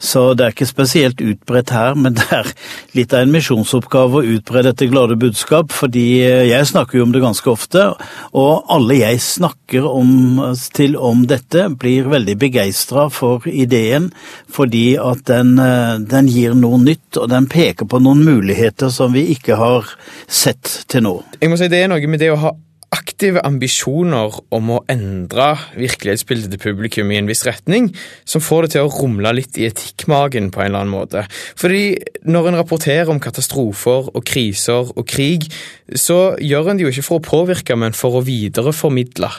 Så 0.00 0.32
det 0.34 0.46
er 0.46 0.54
ikke 0.54 0.68
spesielt 0.68 1.20
utbredt 1.20 1.70
her, 1.76 1.94
men 1.98 2.16
det 2.16 2.24
er 2.32 2.48
litt 2.96 3.12
av 3.12 3.26
en 3.26 3.34
misjonsoppgave 3.34 4.20
å 4.20 4.36
utbre 4.36 4.62
dette 4.64 4.88
glade 4.88 5.18
budskap, 5.20 5.74
fordi 5.76 6.06
eh, 6.24 6.46
jeg 6.48 6.70
snakker 6.70 6.98
jo 6.98 7.04
om 7.04 7.12
det 7.12 7.20
ganske 7.20 7.50
ofte, 7.52 7.84
og 8.32 8.72
alle 8.72 8.96
jeg 9.02 9.20
snakker 9.20 9.84
om, 9.86 10.40
til 10.76 10.96
om 10.96 11.26
dette, 11.28 11.68
blir 11.80 12.08
veldig 12.08 12.38
begeistra 12.40 13.10
for 13.12 13.44
ideen, 13.50 14.08
fordi 14.48 14.94
at 15.00 15.26
den, 15.28 15.52
eh, 15.60 16.00
den 16.00 16.32
gir 16.32 16.56
noe 16.56 16.80
nytt, 16.80 17.20
og 17.20 17.28
den 17.34 17.50
peker 17.52 17.88
på 17.90 18.00
noen 18.00 18.24
muligheter 18.24 18.88
som 18.94 19.12
vi 19.12 19.28
ikke 19.36 19.60
har 19.60 19.94
sett 20.26 20.80
til 20.88 21.04
nå. 21.06 21.14
Jeg 21.40 21.52
må 21.52 21.60
si 21.60 21.68
Det 21.70 21.84
er 21.84 21.92
noe 21.92 22.08
med 22.10 22.24
det 22.24 22.32
å 22.32 22.40
ha 22.40 22.56
aktive 22.90 23.42
ambisjoner 23.46 24.34
om 24.54 24.70
å 24.74 24.80
endre 24.90 25.52
virkelighetsbildet 25.78 26.54
til 26.54 26.62
publikum 26.62 27.10
i 27.12 27.18
en 27.20 27.28
viss 27.30 27.44
retning, 27.46 27.90
som 28.26 28.42
får 28.42 28.66
det 28.66 28.72
til 28.74 28.86
å 28.86 28.92
rumle 28.92 29.32
litt 29.38 29.58
i 29.60 29.68
etikkmagen 29.68 30.50
på 30.50 30.62
en 30.62 30.70
eller 30.70 30.82
annen 30.82 30.94
måte. 30.94 31.24
Fordi 31.60 31.84
når 32.26 32.50
en 32.50 32.60
rapporterer 32.62 33.12
om 33.12 33.22
katastrofer 33.22 34.10
og 34.10 34.24
kriser 34.26 34.90
og 34.90 35.04
krig, 35.06 35.46
så 35.94 36.34
gjør 36.42 36.72
en 36.72 36.80
det 36.80 36.88
jo 36.88 36.94
ikke 36.94 37.06
for 37.06 37.20
å 37.20 37.28
påvirke, 37.30 37.78
men 37.78 37.94
for 37.96 38.18
å 38.18 38.24
videreformidle. 38.26 39.30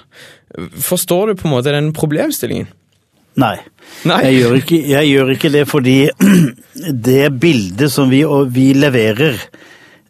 Forstår 0.84 1.31
du 1.31 1.41
på 1.41 1.50
en 1.50 1.55
måte 1.58 1.75
den 1.75 1.91
problemstillingen? 1.96 2.72
Nei. 3.39 3.58
Nei. 4.08 4.20
Jeg, 4.27 4.39
gjør 4.41 4.58
ikke, 4.60 4.79
jeg 4.91 5.12
gjør 5.12 5.29
ikke 5.36 5.51
det 5.53 5.62
fordi 5.70 5.98
det 7.08 7.27
bildet 7.39 7.91
som 7.91 8.12
vi, 8.12 8.24
vi 8.51 8.72
leverer 8.75 9.39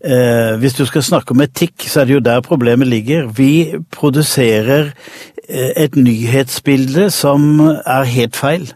eh, 0.04 0.58
Hvis 0.58 0.74
du 0.74 0.86
skal 0.86 1.04
snakke 1.04 1.32
om 1.32 1.42
etikk, 1.42 1.88
så 1.88 2.02
er 2.02 2.06
det 2.06 2.14
jo 2.14 2.26
der 2.26 2.42
problemet 2.42 2.88
ligger. 2.88 3.28
Vi 3.28 3.74
produserer 3.92 4.94
eh, 5.48 5.72
et 5.76 5.96
nyhetsbilde 5.96 7.10
som 7.12 7.60
er 7.86 8.04
helt 8.04 8.36
feil. 8.36 8.72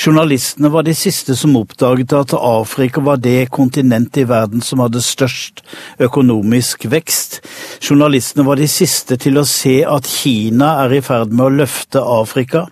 Journalistene 0.00 0.70
var 0.72 0.86
de 0.86 0.94
siste 0.94 1.34
som 1.36 1.56
oppdaget 1.58 2.14
at 2.16 2.32
Afrika 2.38 3.02
var 3.04 3.18
det 3.20 3.50
kontinentet 3.52 4.22
i 4.22 4.28
verden 4.28 4.62
som 4.64 4.80
hadde 4.80 5.02
størst 5.02 5.60
økonomisk 6.00 6.86
vekst. 6.88 7.40
Journalistene 7.84 8.46
var 8.46 8.56
de 8.56 8.68
siste 8.70 9.18
til 9.20 9.36
å 9.36 9.44
se 9.44 9.80
at 9.84 10.08
Kina 10.08 10.76
er 10.86 10.94
i 10.96 11.02
ferd 11.04 11.34
med 11.34 11.44
å 11.44 11.56
løfte 11.62 12.00
Afrika. 12.00 12.68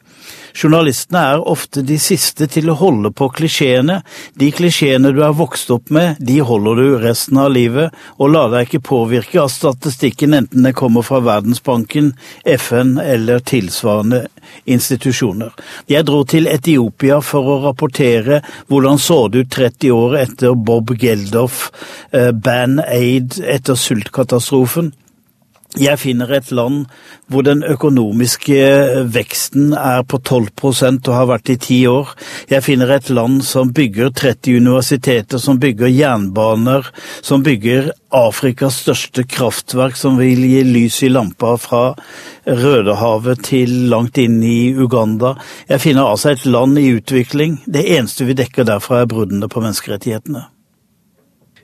Journalistene 0.59 1.21
er 1.23 1.45
ofte 1.47 1.85
de 1.87 1.95
siste 2.03 2.49
til 2.51 2.73
å 2.73 2.77
holde 2.81 3.13
på 3.15 3.29
klisjeene. 3.37 4.01
De 4.41 4.49
klisjeene 4.55 5.13
du 5.15 5.21
er 5.23 5.37
vokst 5.39 5.71
opp 5.71 5.93
med, 5.95 6.19
de 6.19 6.41
holder 6.43 6.81
du 6.81 6.97
resten 7.05 7.39
av 7.39 7.53
livet, 7.55 7.95
og 8.19 8.33
lar 8.35 8.51
deg 8.51 8.67
ikke 8.67 8.83
påvirke 8.89 9.39
av 9.45 9.53
statistikken 9.55 10.35
enten 10.35 10.67
det 10.67 10.75
kommer 10.79 11.07
fra 11.07 11.21
Verdensbanken, 11.23 12.11
FN 12.59 12.97
eller 12.99 13.45
tilsvarende 13.47 14.25
institusjoner. 14.67 15.55
Jeg 15.87 16.09
dro 16.09 16.25
til 16.27 16.51
Etiopia 16.51 17.21
for 17.23 17.55
å 17.55 17.61
rapportere 17.69 18.43
hvordan 18.67 18.99
så 18.99 19.21
det 19.31 19.47
ut 19.47 19.55
30 19.55 19.95
år 19.95 20.23
etter 20.25 20.59
Bob 20.59 20.91
Geldof, 20.99 21.69
eh, 22.11 22.33
Band-Aid 22.33 23.39
etter 23.47 23.79
sultkatastrofen. 23.79 24.91
Jeg 25.79 26.01
finner 26.03 26.33
et 26.35 26.51
land 26.51 26.87
hvor 27.31 27.45
den 27.47 27.61
økonomiske 27.63 28.59
veksten 29.15 29.75
er 29.77 30.03
på 30.09 30.19
12% 30.19 31.07
og 31.07 31.15
har 31.15 31.29
vært 31.31 31.53
i 31.53 31.59
ti 31.61 31.79
år. 31.87 32.15
Jeg 32.51 32.65
finner 32.67 32.91
et 32.95 33.11
land 33.13 33.43
som 33.47 33.71
bygger 33.77 34.11
30 34.17 34.59
universiteter, 34.59 35.39
som 35.39 35.61
bygger 35.61 35.93
jernbaner, 35.93 36.89
som 37.23 37.45
bygger 37.47 37.93
Afrikas 38.15 38.81
største 38.83 39.27
kraftverk, 39.29 39.97
som 39.97 40.19
vil 40.19 40.43
gi 40.49 40.65
lys 40.67 41.03
i 41.05 41.13
lampa 41.13 41.55
fra 41.61 41.85
Rødehavet 42.49 43.45
til 43.51 43.75
langt 43.93 44.19
inn 44.19 44.41
i 44.43 44.73
Uganda. 44.75 45.37
Jeg 45.69 45.85
finner 45.85 46.09
altså 46.09 46.33
et 46.33 46.47
land 46.49 46.81
i 46.81 46.91
utvikling. 46.97 47.61
Det 47.67 47.85
eneste 47.99 48.27
vi 48.27 48.39
dekker 48.39 48.67
derfra, 48.67 49.03
er 49.03 49.11
bruddene 49.11 49.51
på 49.53 49.63
menneskerettighetene. 49.63 50.49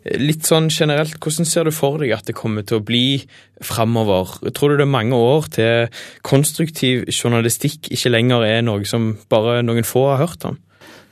Litt 0.05 0.45
sånn 0.45 0.67
generelt, 0.69 1.17
hvordan 1.17 1.47
ser 1.49 1.65
du 1.65 1.73
for 1.73 1.97
deg 2.03 2.11
at 2.13 2.27
det 2.29 2.37
kommer 2.37 2.65
til 2.67 2.83
å 2.83 2.85
bli 2.85 3.23
framover? 3.65 4.35
Tror 4.53 4.75
du 4.75 4.83
det 4.83 4.85
er 4.85 4.93
mange 4.93 5.17
år 5.17 5.49
til 5.55 6.03
konstruktiv 6.27 7.07
journalistikk 7.09 7.89
ikke 7.89 8.13
lenger 8.13 8.45
er 8.45 8.61
noe 8.67 8.85
som 8.89 9.15
bare 9.33 9.63
noen 9.65 9.87
få 9.89 10.11
har 10.11 10.21
hørt 10.27 10.45
om? 10.51 10.61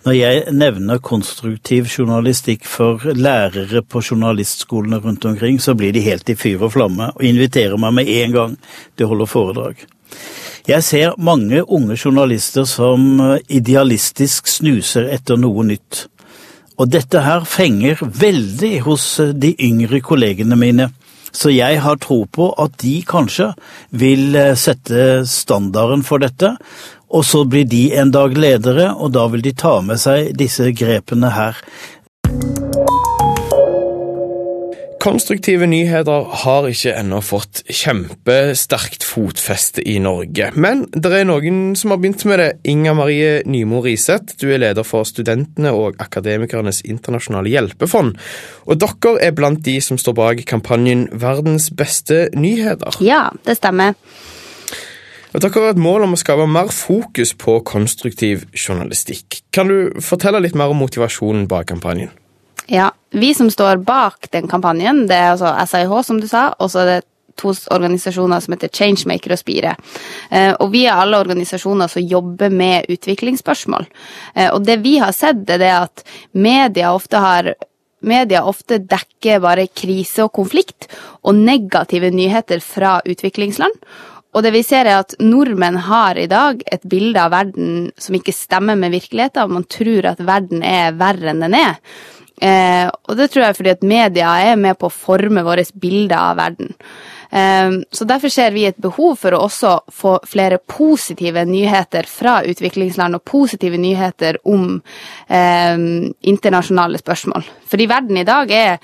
Når 0.03 0.17
jeg 0.19 0.53
nevner 0.59 0.99
konstruktiv 0.99 1.87
journalistikk 1.87 2.67
for 2.67 3.01
lærere 3.15 3.85
på 3.87 4.03
journalistskolene 4.03 4.99
rundt 5.01 5.25
omkring, 5.31 5.61
så 5.63 5.77
blir 5.79 5.95
de 5.95 6.03
helt 6.03 6.29
i 6.29 6.35
fyr 6.37 6.65
og 6.67 6.75
flamme 6.75 7.13
og 7.15 7.25
inviterer 7.25 7.79
meg 7.79 7.95
med 8.01 8.11
en 8.11 8.35
gang 8.35 8.57
til 8.97 9.07
å 9.07 9.13
holde 9.15 9.29
foredrag. 9.31 9.85
Jeg 10.69 10.85
ser 10.85 11.15
mange 11.19 11.63
unge 11.65 11.97
journalister 11.97 12.67
som 12.69 13.23
idealistisk 13.49 14.51
snuser 14.51 15.09
etter 15.15 15.39
noe 15.39 15.65
nytt. 15.71 16.09
Og 16.81 16.89
dette 16.91 17.21
her 17.25 17.45
fenger 17.49 18.01
veldig 18.01 18.75
hos 18.87 19.07
eh, 19.21 19.33
de 19.37 19.55
yngre 19.61 20.01
kollegene 20.05 20.59
mine. 20.59 20.91
Så 21.33 21.53
jeg 21.53 21.81
har 21.81 21.97
tro 22.01 22.23
på 22.29 22.51
at 22.61 22.75
de 22.83 22.99
kanskje 23.09 23.53
vil 23.97 24.37
eh, 24.37 24.55
sette 24.59 25.23
standarden 25.29 26.05
for 26.07 26.23
dette, 26.23 26.55
og 27.13 27.25
så 27.29 27.43
blir 27.45 27.67
de 27.69 27.91
en 28.01 28.13
dag 28.13 28.37
ledere, 28.37 28.91
og 28.97 29.13
da 29.17 29.27
vil 29.33 29.45
de 29.45 29.53
ta 29.57 29.79
med 29.85 30.01
seg 30.01 30.33
disse 30.39 30.71
grepene 30.77 31.33
her. 31.35 31.59
Konstruktive 35.03 35.67
nyheter 35.67 36.29
har 36.45 36.67
ikke 36.71 36.93
ennå 36.95 37.17
fått 37.27 37.65
kjempesterkt 37.67 39.03
fotfeste 39.03 39.83
i 39.83 39.97
Norge. 39.99 40.53
Men 40.55 40.85
det 40.95 41.11
er 41.11 41.27
noen 41.27 41.73
som 41.75 41.91
har 41.91 41.99
begynt 41.99 42.23
med 42.31 42.39
det. 42.39 42.47
Inga 42.71 42.93
Marie 42.95 43.33
Nymo 43.43 43.81
Riseth, 43.83 44.37
du 44.39 44.53
er 44.55 44.63
leder 44.63 44.87
for 44.87 45.03
Studentene 45.09 45.73
og 45.75 45.99
Akademikernes 45.99 46.85
internasjonale 46.87 47.51
hjelpefond. 47.51 48.15
Og 48.71 48.79
dere 48.79 49.17
er 49.27 49.35
blant 49.35 49.65
de 49.67 49.75
som 49.83 49.99
står 49.99 50.15
bak 50.21 50.45
kampanjen 50.47 51.09
Verdens 51.11 51.73
beste 51.75 52.29
nyheter. 52.39 53.03
Ja, 53.03 53.25
det 53.43 53.59
stemmer. 53.59 53.99
Og 55.35 55.43
dere 55.43 55.67
har 55.67 55.75
et 55.75 55.83
mål 55.83 56.07
om 56.07 56.15
å 56.15 56.23
skape 56.23 56.47
mer 56.47 56.71
fokus 56.71 57.35
på 57.35 57.59
konstruktiv 57.67 58.47
journalistikk. 58.55 59.43
Kan 59.51 59.67
du 59.67 59.99
fortelle 59.99 60.47
litt 60.47 60.55
mer 60.55 60.71
om 60.71 60.79
motivasjonen 60.87 61.51
bak 61.51 61.73
kampanjen? 61.75 62.15
Ja, 62.67 62.93
Vi 63.11 63.35
som 63.35 63.51
står 63.51 63.77
bak 63.77 64.31
den 64.33 64.49
kampanjen, 64.49 65.07
det 65.07 65.17
er 65.17 65.35
altså 65.35 65.51
SIH, 65.67 66.03
som 66.03 66.21
du 66.21 66.29
sa, 66.29 66.55
og 66.59 66.71
så 66.73 66.81
er 66.81 66.87
det 66.89 67.01
to 67.37 67.53
organisasjoner 67.73 68.41
som 68.41 68.55
heter 68.55 68.71
Changemaker 68.73 69.35
og 69.35 69.41
Spire. 69.41 69.75
Eh, 70.31 70.53
og 70.61 70.71
vi 70.73 70.85
er 70.87 71.01
alle 71.01 71.21
organisasjoner 71.21 71.91
som 71.93 72.05
jobber 72.05 72.53
med 72.53 72.89
utviklingsspørsmål. 72.93 73.87
Eh, 74.35 74.49
og 74.53 74.65
det 74.67 74.79
vi 74.85 74.99
har 75.03 75.13
sett, 75.17 75.45
er 75.51 75.61
det 75.61 75.73
at 75.73 76.07
media 76.33 76.95
ofte 76.95 77.23
har 77.23 77.55
Media 78.03 78.41
ofte 78.43 78.81
dekker 78.83 79.39
bare 79.39 79.69
krise 79.71 80.25
og 80.25 80.33
konflikt 80.35 80.89
og 81.23 81.37
negative 81.39 82.09
nyheter 82.11 82.59
fra 82.59 82.97
utviklingsland. 83.07 83.77
Og 84.35 84.43
det 84.43 84.51
vi 84.57 84.65
ser 84.67 84.89
er 84.91 85.05
at 85.05 85.15
nordmenn 85.23 85.77
har 85.87 86.19
i 86.19 86.27
dag 86.27 86.65
et 86.67 86.83
bilde 86.83 87.23
av 87.23 87.31
verden 87.31 87.93
som 87.95 88.17
ikke 88.19 88.35
stemmer 88.35 88.75
med 88.81 88.91
virkeligheten. 88.97 89.55
Man 89.55 89.69
tror 89.71 90.09
at 90.11 90.25
verden 90.25 90.67
er 90.67 90.97
verre 90.99 91.31
enn 91.31 91.45
den 91.45 91.55
er. 91.55 91.79
Eh, 92.43 92.89
og 92.91 93.17
det 93.19 93.29
tror 93.31 93.47
jeg 93.47 93.59
fordi 93.59 93.75
at 93.77 93.85
media 93.87 94.35
er 94.51 94.59
med 94.59 94.79
på 94.81 94.89
å 94.89 94.95
forme 94.95 95.45
våre 95.47 95.65
bilder 95.79 96.19
av 96.19 96.41
verden. 96.41 96.73
Eh, 97.31 97.71
så 97.95 98.07
derfor 98.09 98.33
ser 98.35 98.51
vi 98.57 98.67
et 98.67 98.83
behov 98.83 99.15
for 99.23 99.37
å 99.37 99.45
også 99.47 99.77
få 99.95 100.17
flere 100.29 100.59
positive 100.59 101.47
nyheter 101.49 102.09
fra 102.11 102.41
utviklingsland, 102.43 103.17
og 103.17 103.25
positive 103.25 103.79
nyheter 103.81 104.41
om 104.45 104.77
eh, 105.29 105.89
internasjonale 106.35 107.01
spørsmål. 107.03 107.47
Fordi 107.71 107.91
verden 107.91 108.23
i 108.23 108.29
dag 108.29 108.51
er 108.51 108.79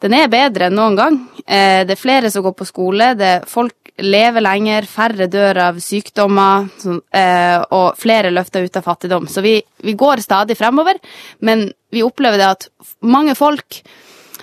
den 0.00 0.14
er 0.16 0.30
bedre 0.32 0.70
enn 0.70 0.78
noen 0.78 0.96
gang. 0.96 1.16
Eh, 1.44 1.82
det 1.84 1.92
er 1.92 2.00
flere 2.00 2.30
som 2.32 2.44
går 2.46 2.54
på 2.56 2.68
skole, 2.68 3.12
det 3.18 3.26
er 3.34 3.48
folk 3.48 3.76
lever 4.02 4.44
lenger, 4.44 4.86
færre 4.88 5.26
dør 5.30 5.58
av 5.68 5.80
sykdommer, 5.82 6.68
eh, 7.14 7.58
og 7.70 7.98
flere 8.00 8.32
løfter 8.32 8.66
ut 8.66 8.78
av 8.80 8.86
fattigdom. 8.86 9.28
Så 9.30 9.44
vi, 9.44 9.56
vi 9.84 9.96
går 9.98 10.22
stadig 10.24 10.56
fremover, 10.58 11.00
men 11.46 11.68
vi 11.92 12.04
opplever 12.06 12.40
det 12.40 12.48
at 12.48 12.68
mange 13.02 13.34
folk 13.38 13.80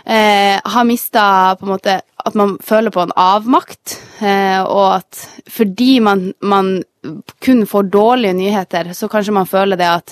eh, 0.05 0.57
har 0.63 0.87
mista 0.87 1.55
på 1.59 1.67
en 1.67 1.75
måte 1.77 2.01
At 2.27 2.35
man 2.35 2.57
føler 2.59 2.91
på 2.91 2.99
en 3.05 3.13
avmakt, 3.15 3.93
og 4.67 4.87
at 4.97 5.19
fordi 5.47 6.01
man, 6.03 6.33
man 6.43 6.81
kun 7.39 7.61
får 7.63 7.87
dårlige 7.93 8.35
nyheter, 8.35 8.89
så 8.91 9.07
kanskje 9.07 9.35
man 9.37 9.47
føler 9.47 9.79
det 9.79 9.87
at 9.87 10.11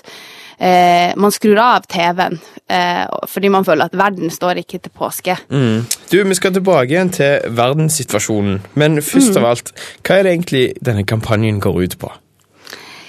eh, 0.59 1.13
man 1.17 1.33
skrur 1.33 1.59
av 1.61 1.87
TV-en 1.91 2.39
eh, 2.69 3.05
fordi 3.29 3.51
man 3.53 3.65
føler 3.67 3.89
at 3.89 3.97
verden 3.97 4.33
står 4.33 4.61
ikke 4.63 4.79
til 4.79 4.93
påske. 4.95 5.37
Mm. 5.49 5.85
Du, 6.11 6.17
Vi 6.23 6.37
skal 6.37 6.53
tilbake 6.53 6.93
igjen 6.93 7.13
til 7.13 7.55
verdenssituasjonen, 7.57 8.61
men 8.73 9.01
først 9.01 9.35
mm. 9.35 9.41
av 9.41 9.49
alt, 9.51 9.73
hva 10.05 10.19
er 10.19 10.27
det 10.27 10.35
egentlig 10.35 10.65
denne 10.81 11.05
kampanjen 11.07 11.59
går 11.63 11.81
ut 11.83 11.99
på? 12.01 12.11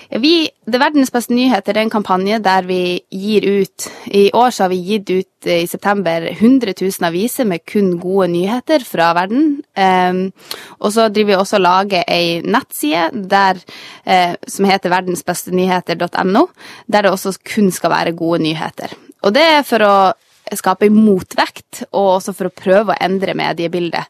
Ja, 0.08 0.18
vi, 0.22 0.48
det 0.66 0.78
Verdens 0.78 1.10
beste 1.10 1.34
nyheter 1.34 1.74
er 1.74 1.82
en 1.82 1.90
kampanje 1.90 2.38
der 2.42 2.66
vi 2.68 3.00
gir 3.10 3.46
ut 3.46 3.86
I 4.06 4.28
år 4.36 4.52
så 4.54 4.66
har 4.66 4.70
vi 4.70 4.78
gitt 4.86 5.10
ut 5.10 5.48
eh, 5.48 5.64
i 5.64 5.70
september 5.70 6.28
100 6.30 6.76
000 6.78 7.08
aviser 7.08 7.48
med 7.48 7.64
kun 7.66 7.96
gode 8.00 8.28
nyheter 8.34 8.84
fra 8.86 9.10
verden. 9.16 9.64
Um, 9.74 10.20
og 10.78 10.92
så 10.94 11.08
driver 11.10 11.32
vi 11.32 11.38
også 11.40 11.58
og 11.58 11.64
lager 11.64 12.04
ei 12.10 12.38
nettside 12.46 13.24
der, 13.30 13.58
uh, 14.06 14.34
som 14.46 14.68
heter 14.70 14.92
verdensbestenyheter.no, 14.94 16.46
der 16.86 17.06
det 17.06 17.12
også 17.12 17.34
kun 17.54 17.72
skal 17.74 17.94
være 17.94 18.14
gode 18.16 18.44
nyheter. 18.46 18.94
Og 19.26 19.34
det 19.34 19.44
er 19.58 19.66
for 19.66 19.86
å 19.86 19.96
skape 20.54 20.90
motvekt, 20.94 21.84
og 21.90 22.16
også 22.20 22.34
for 22.36 22.48
å 22.48 22.54
prøve 22.54 22.94
å 22.94 23.00
endre 23.02 23.34
mediebildet. 23.38 24.06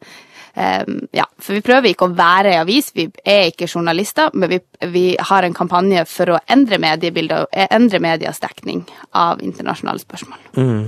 Um, 0.57 1.03
ja, 1.13 1.27
for 1.37 1.53
vi 1.53 1.61
prøver 1.61 1.91
ikke 1.91 2.07
å 2.09 2.15
være 2.17 2.55
ei 2.55 2.61
avis, 2.63 2.87
vi 2.97 3.05
er 3.29 3.51
ikke 3.51 3.67
journalister, 3.69 4.31
men 4.33 4.49
vi, 4.49 4.59
vi, 4.89 5.03
har 5.21 5.45
en 5.45 5.55
kampanje 5.57 6.07
for 6.09 6.33
å 6.33 6.39
endre 6.49 6.79
mediebildet 6.81 7.45
og 7.45 7.75
endre 7.77 8.01
medias 8.01 8.41
dekning 8.41 8.81
av 9.21 9.43
internasjonale 9.45 10.01
spørsmål. 10.01 10.39
Mm. 10.57 10.87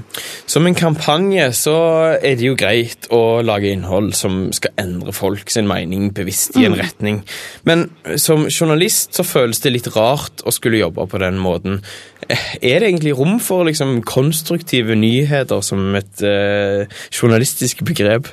Som 0.48 0.68
en 0.70 0.78
kampanje 0.78 1.50
så 1.58 1.76
er 2.16 2.38
det 2.40 2.48
jo 2.48 2.56
greit 2.56 3.10
å 3.12 3.42
lage 3.44 3.74
innhold 3.74 4.14
som 4.16 4.46
skal 4.56 4.72
endre 4.80 5.12
folk 5.12 5.52
sin 5.52 5.68
mening 5.68 6.14
bevisst 6.16 6.56
i 6.56 6.64
en 6.64 6.72
mm. 6.72 6.80
retning. 6.80 7.18
Men 7.68 7.90
som 8.16 8.46
journalist 8.48 9.20
så 9.20 9.26
føles 9.26 9.60
det 9.60 9.74
litt 9.74 9.90
rart 9.92 10.46
å 10.48 10.54
skulle 10.54 10.80
jobbe 10.80 11.04
på 11.12 11.20
den 11.20 11.36
måten. 11.44 11.82
Er 12.28 12.80
det 12.80 12.88
egentlig 12.88 13.18
rom 13.20 13.36
for 13.36 13.68
liksom, 13.68 13.98
konstruktive 14.08 14.96
nyheter 14.96 15.60
som 15.60 15.92
et 16.00 16.24
eh, 16.24 16.88
journalistisk 17.12 17.84
begrep? 17.84 18.32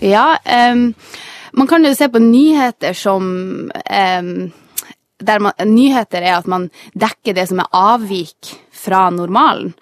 Ja, 0.00 0.38
um, 0.72 0.94
man 1.52 1.66
kan 1.66 1.84
jo 1.84 1.94
se 1.94 2.08
på 2.08 2.20
nyheter 2.20 2.92
som 2.92 3.24
um, 3.70 4.52
man, 5.40 5.52
Nyheter 5.64 6.22
er 6.22 6.36
at 6.36 6.46
man 6.46 6.68
dekker 6.92 7.36
det 7.36 7.46
som 7.48 7.62
er 7.62 7.72
avvik 7.72 8.52
fra 8.76 9.08
normalen. 9.10 9.72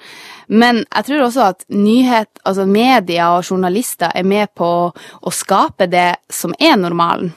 Men 0.47 0.83
jeg 0.85 1.07
tror 1.09 1.23
også 1.25 1.47
at 1.55 1.65
nyhet, 1.73 2.29
altså 2.45 2.67
media 2.69 3.31
og 3.33 3.47
journalister 3.49 4.13
er 4.15 4.27
med 4.29 4.53
på 4.55 4.69
å 4.93 5.33
skape 5.33 5.89
det 5.91 6.11
som 6.33 6.55
er 6.61 6.77
normalen. 6.77 7.33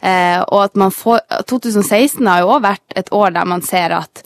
Eh, 0.00 0.40
og 0.40 0.66
at 0.68 0.76
man 0.78 0.92
får 0.94 1.22
2016 1.50 2.26
har 2.28 2.44
jo 2.44 2.52
òg 2.54 2.64
vært 2.66 2.96
et 2.98 3.10
år 3.14 3.34
der 3.34 3.48
man 3.48 3.64
ser 3.64 3.96
at 3.96 4.22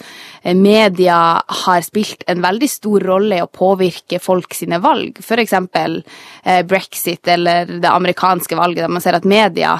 media 0.54 1.18
har 1.64 1.82
spilt 1.86 2.22
en 2.26 2.42
veldig 2.44 2.68
stor 2.70 3.04
rolle 3.10 3.38
i 3.38 3.44
å 3.44 3.50
påvirke 3.50 4.20
folk 4.22 4.54
sine 4.56 4.78
valg. 4.84 5.18
F.eks. 5.20 5.52
Eh, 5.52 6.62
brexit 6.68 7.28
eller 7.28 7.78
det 7.82 7.90
amerikanske 7.90 8.56
valget, 8.56 8.84
der 8.86 8.92
man 8.92 9.04
ser 9.04 9.18
at 9.18 9.28
media 9.28 9.76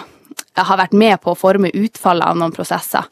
har 0.58 0.80
vært 0.80 0.96
med 0.98 1.20
på 1.22 1.32
å 1.32 1.38
forme 1.38 1.70
utfallet 1.70 2.26
av 2.26 2.38
noen 2.38 2.54
prosesser. 2.54 3.06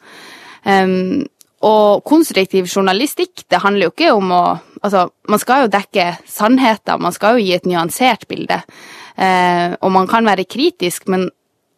Og 1.67 2.03
konstruktiv 2.05 2.67
journalistikk, 2.67 3.45
det 3.51 3.61
handler 3.63 3.87
jo 3.87 3.95
ikke 3.95 4.15
om 4.17 4.33
å 4.35 4.47
Altså, 4.87 5.09
man 5.27 5.41
skal 5.43 5.65
jo 5.65 5.71
dekke 5.73 6.05
sannheter, 6.31 7.01
man 7.03 7.11
skal 7.11 7.35
jo 7.35 7.43
gi 7.43 7.55
et 7.57 7.65
nyansert 7.67 8.29
bilde. 8.31 8.61
Eh, 9.19 9.73
og 9.81 9.91
man 9.91 10.07
kan 10.07 10.29
være 10.29 10.45
kritisk, 10.47 11.09
men 11.11 11.25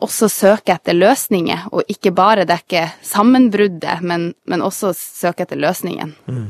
også 0.05 0.29
søke 0.31 0.75
etter 0.77 0.95
løsninger, 0.95 1.67
og 1.73 1.89
ikke 1.91 2.13
bare 2.15 2.47
dekke 2.49 2.85
sammenbruddet, 3.03 3.99
men, 4.03 4.31
men 4.47 4.63
også 4.63 4.93
søke 4.95 5.47
etter 5.47 5.59
løsningen. 5.59 6.15
Mm. 6.31 6.47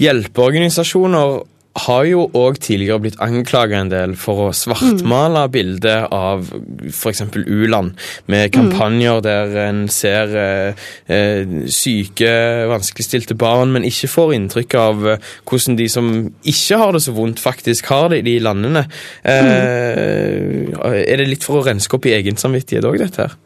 Hjelpeorganisasjoner 0.00 1.42
har 1.76 2.06
jo 2.08 2.24
òg 2.36 2.58
tidligere 2.62 3.02
blitt 3.04 3.18
anklaget 3.22 3.78
en 3.78 3.90
del 3.92 4.14
for 4.18 4.46
å 4.46 4.54
svartmale 4.56 5.44
mm. 5.46 5.52
bildet 5.52 6.14
av 6.14 6.46
f.eks. 6.88 7.22
u-land, 7.36 7.94
med 8.32 8.52
kampanjer 8.54 9.18
mm. 9.18 9.24
der 9.26 9.56
en 9.66 9.82
ser 9.92 10.34
eh, 10.40 10.86
eh, 11.12 11.56
syke, 11.72 12.32
vanskeligstilte 12.72 13.36
barn, 13.38 13.74
men 13.74 13.86
ikke 13.88 14.10
får 14.12 14.36
inntrykk 14.38 14.78
av 14.80 15.08
eh, 15.14 15.32
hvordan 15.48 15.78
de 15.80 15.88
som 15.92 16.12
ikke 16.46 16.80
har 16.80 16.96
det 16.96 17.04
så 17.04 17.16
vondt, 17.16 17.42
faktisk 17.42 17.92
har 17.92 18.10
det 18.12 18.22
i 18.22 18.28
de 18.30 18.38
landene. 18.46 18.86
Eh, 19.22 19.50
mm. 19.52 20.76
Er 20.96 21.20
det 21.20 21.28
litt 21.28 21.46
for 21.46 21.60
å 21.60 21.66
renske 21.66 21.98
opp 21.98 22.08
i 22.08 22.16
egen 22.16 22.40
samvittighet 22.40 22.88
òg, 22.88 23.00
dette 23.04 23.26
her? 23.26 23.36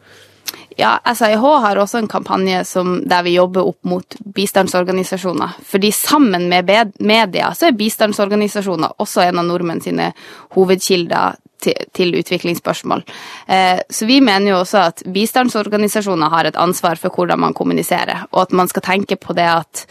Ja, 0.77 0.99
SAIH 1.15 1.43
har 1.63 1.79
også 1.81 1.99
en 1.99 2.07
kampanje 2.07 2.63
som, 2.65 3.01
der 3.09 3.23
vi 3.25 3.35
jobber 3.35 3.67
opp 3.67 3.83
mot 3.83 4.15
bistandsorganisasjoner. 4.35 5.57
Fordi 5.67 5.91
sammen 5.91 6.47
med 6.49 6.71
media 6.99 7.51
så 7.57 7.67
er 7.67 7.77
bistandsorganisasjoner 7.79 8.95
også 9.03 9.25
en 9.25 9.41
av 9.41 9.47
nordmenn 9.49 9.83
sine 9.83 10.11
hovedkilder 10.55 11.39
til, 11.61 11.87
til 11.93 12.15
utviklingsspørsmål. 12.21 13.03
Eh, 13.47 13.83
så 13.89 14.07
vi 14.07 14.21
mener 14.23 14.53
jo 14.53 14.61
også 14.61 14.85
at 14.87 15.03
bistandsorganisasjoner 15.13 16.31
har 16.31 16.49
et 16.49 16.59
ansvar 16.59 16.99
for 17.01 17.13
hvordan 17.13 17.43
man 17.43 17.57
kommuniserer, 17.57 18.25
og 18.31 18.47
at 18.47 18.55
man 18.57 18.71
skal 18.71 18.85
tenke 18.85 19.19
på 19.19 19.35
det 19.37 19.49
at 19.51 19.85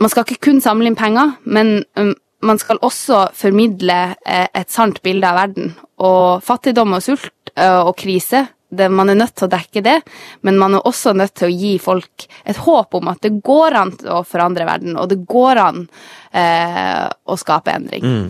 man 0.00 0.10
skal 0.10 0.24
ikke 0.24 0.50
kun 0.50 0.60
samle 0.62 0.88
inn 0.88 0.98
penger, 0.98 1.36
men 1.44 1.82
um, 1.98 2.14
man 2.42 2.58
skal 2.58 2.78
også 2.86 3.28
formidle 3.34 3.96
eh, 4.26 4.46
et 4.54 4.70
sant 4.70 5.02
bilde 5.02 5.26
av 5.26 5.40
verden. 5.40 5.72
Og 5.98 6.44
fattigdom 6.46 6.94
og 6.94 7.02
sult 7.02 7.32
eh, 7.56 7.80
og 7.82 7.96
krise 7.98 8.46
det, 8.68 8.88
man 8.92 9.08
er 9.08 9.18
nødt 9.18 9.36
til 9.38 9.48
å 9.48 9.52
dekke 9.52 9.82
det, 9.84 9.96
men 10.46 10.58
man 10.60 10.76
er 10.76 10.88
også 10.88 11.14
nødt 11.16 11.34
til 11.38 11.48
å 11.48 11.54
gi 11.54 11.76
folk 11.82 12.26
et 12.44 12.60
håp 12.66 12.98
om 12.98 13.08
at 13.12 13.22
det 13.24 13.38
går 13.44 13.78
an 13.80 13.94
å 14.12 14.20
forandre 14.28 14.68
verden, 14.68 14.98
og 15.00 15.08
det 15.12 15.22
går 15.28 15.62
an 15.62 15.86
eh, 16.32 17.06
å 17.08 17.38
skape 17.40 17.74
endring. 17.78 18.04
Mm. 18.04 18.28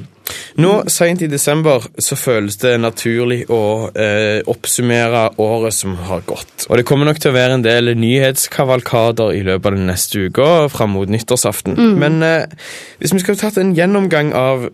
Nå 0.60 0.72
seint 0.92 1.22
i 1.24 1.28
desember 1.30 1.84
så 2.02 2.16
føles 2.18 2.58
det 2.60 2.74
naturlig 2.82 3.44
å 3.52 3.88
eh, 3.96 4.40
oppsummere 4.50 5.24
året 5.40 5.76
som 5.76 5.94
har 6.08 6.24
gått. 6.28 6.66
Og 6.68 6.78
det 6.78 6.84
kommer 6.88 7.08
nok 7.08 7.20
til 7.22 7.32
å 7.32 7.36
være 7.36 7.58
en 7.58 7.64
del 7.64 7.94
nyhetskavalkader 7.98 9.36
i 9.38 9.44
løpet 9.46 9.70
av 9.70 9.78
den 9.78 9.88
neste 9.88 10.26
uka 10.28 10.50
fram 10.72 10.96
mot 10.98 11.10
nyttårsaften. 11.10 11.78
Mm. 11.78 11.94
Men 12.02 12.20
eh, 12.26 12.68
hvis 13.00 13.14
vi 13.16 13.22
skulle 13.24 13.40
tatt 13.40 13.60
en 13.62 13.74
gjennomgang 13.76 14.34
av 14.36 14.68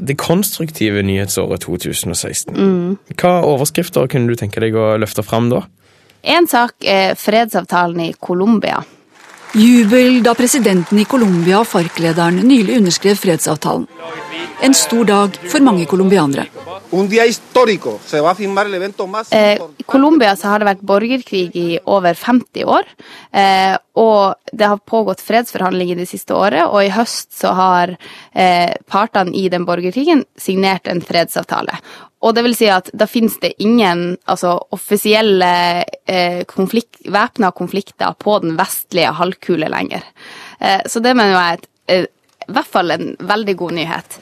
det 0.00 0.16
konstruktive 0.20 1.02
nyhetsåret 1.06 1.64
2016. 1.66 2.54
Mm. 2.56 2.96
Hva 3.20 3.34
overskrifter 3.46 4.08
kunne 4.10 4.32
du 4.32 4.38
tenke 4.40 4.62
deg 4.62 4.76
å 4.76 4.94
løfte 5.00 5.24
fram 5.26 5.50
da? 5.52 5.64
En 6.22 6.48
sak 6.48 6.84
er 6.84 7.14
fredsavtalen 7.16 8.00
i 8.08 8.12
Colombia. 8.20 8.82
Jubel 9.56 10.20
da 10.22 10.34
presidenten 10.38 11.00
i 11.02 11.04
Colombia 11.10 11.58
og 11.58 11.66
FARC-lederen 11.66 12.42
nylig 12.46 12.76
underskrev 12.78 13.18
fredsavtalen. 13.18 13.88
En 14.62 14.74
stor 14.76 15.04
dag 15.08 15.38
for 15.48 15.64
mange 15.64 15.86
colombianere. 15.90 16.44
Eh, 19.30 19.58
I 19.78 19.86
Colombia 19.86 20.34
har 20.42 20.58
det 20.58 20.68
vært 20.68 20.84
borgerkrig 20.86 21.56
i 21.56 21.78
over 21.84 22.14
50 22.14 22.64
år. 22.66 22.84
Eh, 23.32 23.76
og 24.00 24.52
det 24.52 24.68
har 24.70 24.80
pågått 24.88 25.20
fredsforhandlinger 25.20 25.98
det 26.00 26.06
siste 26.08 26.32
året, 26.36 26.64
og 26.64 26.84
i 26.84 26.92
høst 26.94 27.34
så 27.36 27.52
har 27.56 27.90
eh, 28.32 28.72
partene 28.88 29.34
i 29.36 29.48
den 29.52 29.66
borgerkrigen 29.68 30.24
signert 30.40 30.88
en 30.88 31.02
fredsavtale. 31.04 31.76
Og 32.24 32.34
det 32.36 32.44
vil 32.44 32.56
si 32.56 32.68
at 32.72 32.88
da 32.96 33.08
finnes 33.08 33.36
det 33.40 33.54
ingen 33.64 34.14
altså, 34.28 34.54
offisielle 34.76 35.50
eh, 36.04 36.42
konflikt, 36.48 37.02
væpna 37.08 37.52
konflikter 37.56 38.16
på 38.20 38.38
den 38.44 38.56
vestlige 38.60 39.12
halvkule 39.20 39.68
lenger. 39.72 40.04
Eh, 40.60 40.80
så 40.86 41.00
det 41.04 41.14
mener 41.16 41.34
jeg 41.34 41.44
er 41.44 41.60
et, 41.60 41.70
eh, 41.88 42.08
i 42.48 42.56
hvert 42.56 42.72
fall 42.72 42.96
en 42.96 43.14
veldig 43.20 43.56
god 43.56 43.76
nyhet. 43.82 44.18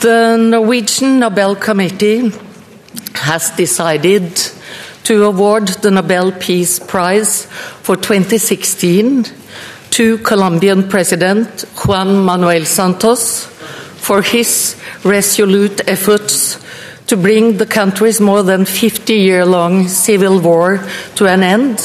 The 0.00 0.36
Norwegian 0.40 1.18
Nobel 1.20 1.56
Committee 1.60 2.32
has 3.28 3.50
decided 3.56 4.32
to 5.04 5.24
award 5.24 5.68
the 5.82 5.90
Nobel 5.90 6.32
Peace 6.32 6.78
Prize 6.78 7.46
for 7.82 7.96
2016 7.96 9.24
to 9.90 10.18
Colombian 10.18 10.88
President 10.88 11.62
Juan 11.84 12.24
Manuel 12.24 12.64
Santos 12.64 13.46
for 13.96 14.22
his 14.22 14.80
resolute 15.04 15.80
efforts 15.88 16.58
to 17.06 17.16
bring 17.16 17.56
the 17.56 17.66
country's 17.66 18.20
more 18.20 18.42
than 18.42 18.64
50 18.64 19.14
year 19.14 19.44
long 19.44 19.88
civil 19.88 20.40
war 20.40 20.86
to 21.16 21.26
an 21.26 21.42
end 21.42 21.78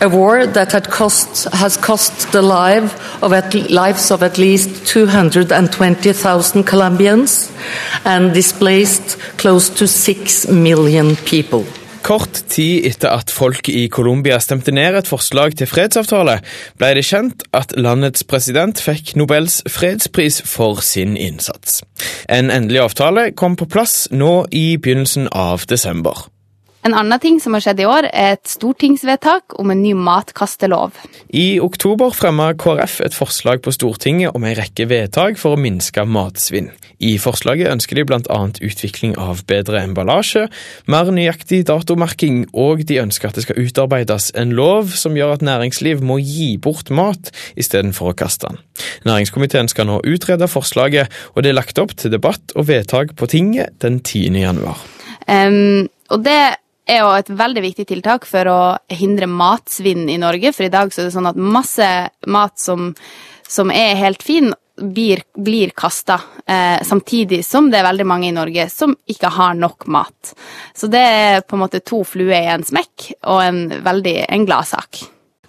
a 0.00 0.08
war 0.08 0.46
that 0.46 0.90
cost, 0.90 1.44
has 1.52 1.76
cost 1.76 2.32
the 2.32 2.42
life 2.42 3.22
of 3.22 3.32
at, 3.32 3.54
lives 3.70 4.10
of 4.10 4.22
at 4.22 4.38
least 4.38 4.86
220,000 4.86 6.64
Colombians 6.64 7.52
and 8.04 8.34
displaced 8.34 9.18
close 9.38 9.70
to 9.70 9.86
6 9.86 10.48
million 10.48 11.16
people. 11.16 11.64
Kort 12.04 12.42
tid 12.52 12.84
etter 12.84 13.14
at 13.16 13.32
folk 13.32 13.70
i 13.72 13.86
Colombia 13.88 14.36
stemte 14.42 14.74
ned 14.76 14.98
et 14.98 15.08
forslag 15.08 15.54
til 15.56 15.70
fredsavtale, 15.70 16.36
ble 16.76 16.90
det 16.98 17.06
kjent 17.08 17.46
at 17.56 17.72
landets 17.80 18.26
president 18.28 18.82
fikk 18.84 19.14
Nobels 19.16 19.62
fredspris 19.72 20.42
for 20.44 20.84
sin 20.84 21.16
innsats. 21.16 21.80
En 22.28 22.52
endelig 22.52 22.84
avtale 22.84 23.30
kom 23.32 23.56
på 23.56 23.70
plass 23.72 24.04
nå 24.12 24.44
i 24.52 24.76
begynnelsen 24.76 25.32
av 25.32 25.64
desember. 25.70 26.26
En 26.84 26.92
annen 26.92 27.16
ting 27.16 27.38
som 27.40 27.54
har 27.56 27.62
skjedd 27.64 27.78
i 27.80 27.86
år, 27.88 28.06
er 28.12 28.34
et 28.34 28.48
stortingsvedtak 28.50 29.54
om 29.56 29.70
en 29.72 29.80
ny 29.80 29.94
matkastelov. 29.96 30.98
I 31.32 31.56
oktober 31.64 32.12
fremma 32.12 32.50
KrF 32.60 32.98
et 33.06 33.14
forslag 33.16 33.62
på 33.64 33.72
Stortinget 33.72 34.36
om 34.36 34.44
en 34.44 34.56
rekke 34.58 34.84
vedtak 34.90 35.38
for 35.40 35.56
å 35.56 35.60
minske 35.60 36.04
matsvinn. 36.04 36.68
I 37.00 37.14
forslaget 37.20 37.70
ønsker 37.72 37.96
de 37.96 38.04
bl.a. 38.04 38.40
utvikling 38.68 39.14
av 39.16 39.40
bedre 39.48 39.80
emballasje, 39.80 40.42
mer 40.92 41.08
nøyaktig 41.08 41.62
datomerking, 41.70 42.42
og 42.52 42.84
de 42.84 43.00
ønsker 43.00 43.30
at 43.30 43.38
det 43.40 43.46
skal 43.46 43.62
utarbeides 43.64 44.28
en 44.36 44.52
lov 44.56 44.92
som 44.92 45.16
gjør 45.16 45.38
at 45.38 45.46
næringsliv 45.46 46.02
må 46.04 46.18
gi 46.20 46.50
bort 46.60 46.92
mat 46.92 47.30
istedenfor 47.56 48.12
å 48.12 48.18
kaste 48.18 48.50
den. 48.52 48.60
Næringskomiteen 49.08 49.72
skal 49.72 49.88
nå 49.88 50.02
utrede 50.04 50.50
forslaget, 50.52 51.08
og 51.32 51.40
det 51.40 51.54
er 51.54 51.58
lagt 51.62 51.80
opp 51.80 51.96
til 51.96 52.12
debatt 52.12 52.52
og 52.52 52.68
vedtak 52.68 53.16
på 53.16 53.30
tinget 53.32 53.72
den 53.80 54.02
10. 54.04 54.36
januar. 54.44 54.84
Um, 55.24 55.88
og 56.12 56.20
det 56.26 56.36
er 56.86 57.00
jo 57.02 57.12
et 57.16 57.30
veldig 57.32 57.62
viktig 57.64 57.86
tiltak 57.88 58.26
for 58.28 58.50
å 58.50 58.58
hindre 58.92 59.28
matsvinn 59.30 60.08
i 60.12 60.18
Norge. 60.20 60.52
For 60.52 60.66
i 60.66 60.72
dag 60.72 60.92
så 60.92 61.02
er 61.02 61.08
det 61.08 61.16
sånn 61.16 61.30
at 61.30 61.40
masse 61.40 61.88
mat 62.30 62.60
som, 62.60 62.92
som 63.48 63.72
er 63.72 63.96
helt 64.00 64.22
fin, 64.24 64.52
blir, 64.76 65.22
blir 65.34 65.72
kasta. 65.76 66.20
Eh, 66.46 66.82
samtidig 66.82 67.44
som 67.46 67.70
det 67.70 67.80
er 67.80 67.88
veldig 67.88 68.06
mange 68.08 68.28
i 68.28 68.36
Norge 68.36 68.68
som 68.72 68.96
ikke 69.06 69.32
har 69.36 69.56
nok 69.58 69.86
mat. 69.86 70.34
Så 70.74 70.90
det 70.92 71.02
er 71.02 71.42
på 71.46 71.56
en 71.56 71.64
måte 71.64 71.82
to 71.84 72.02
fluer 72.08 72.36
i 72.40 72.52
en 72.56 72.66
smekk, 72.66 73.10
og 73.30 73.42
en 73.44 73.66
veldig 73.84 74.16
en 74.28 74.48
glad 74.48 74.68
sak. 74.74 75.04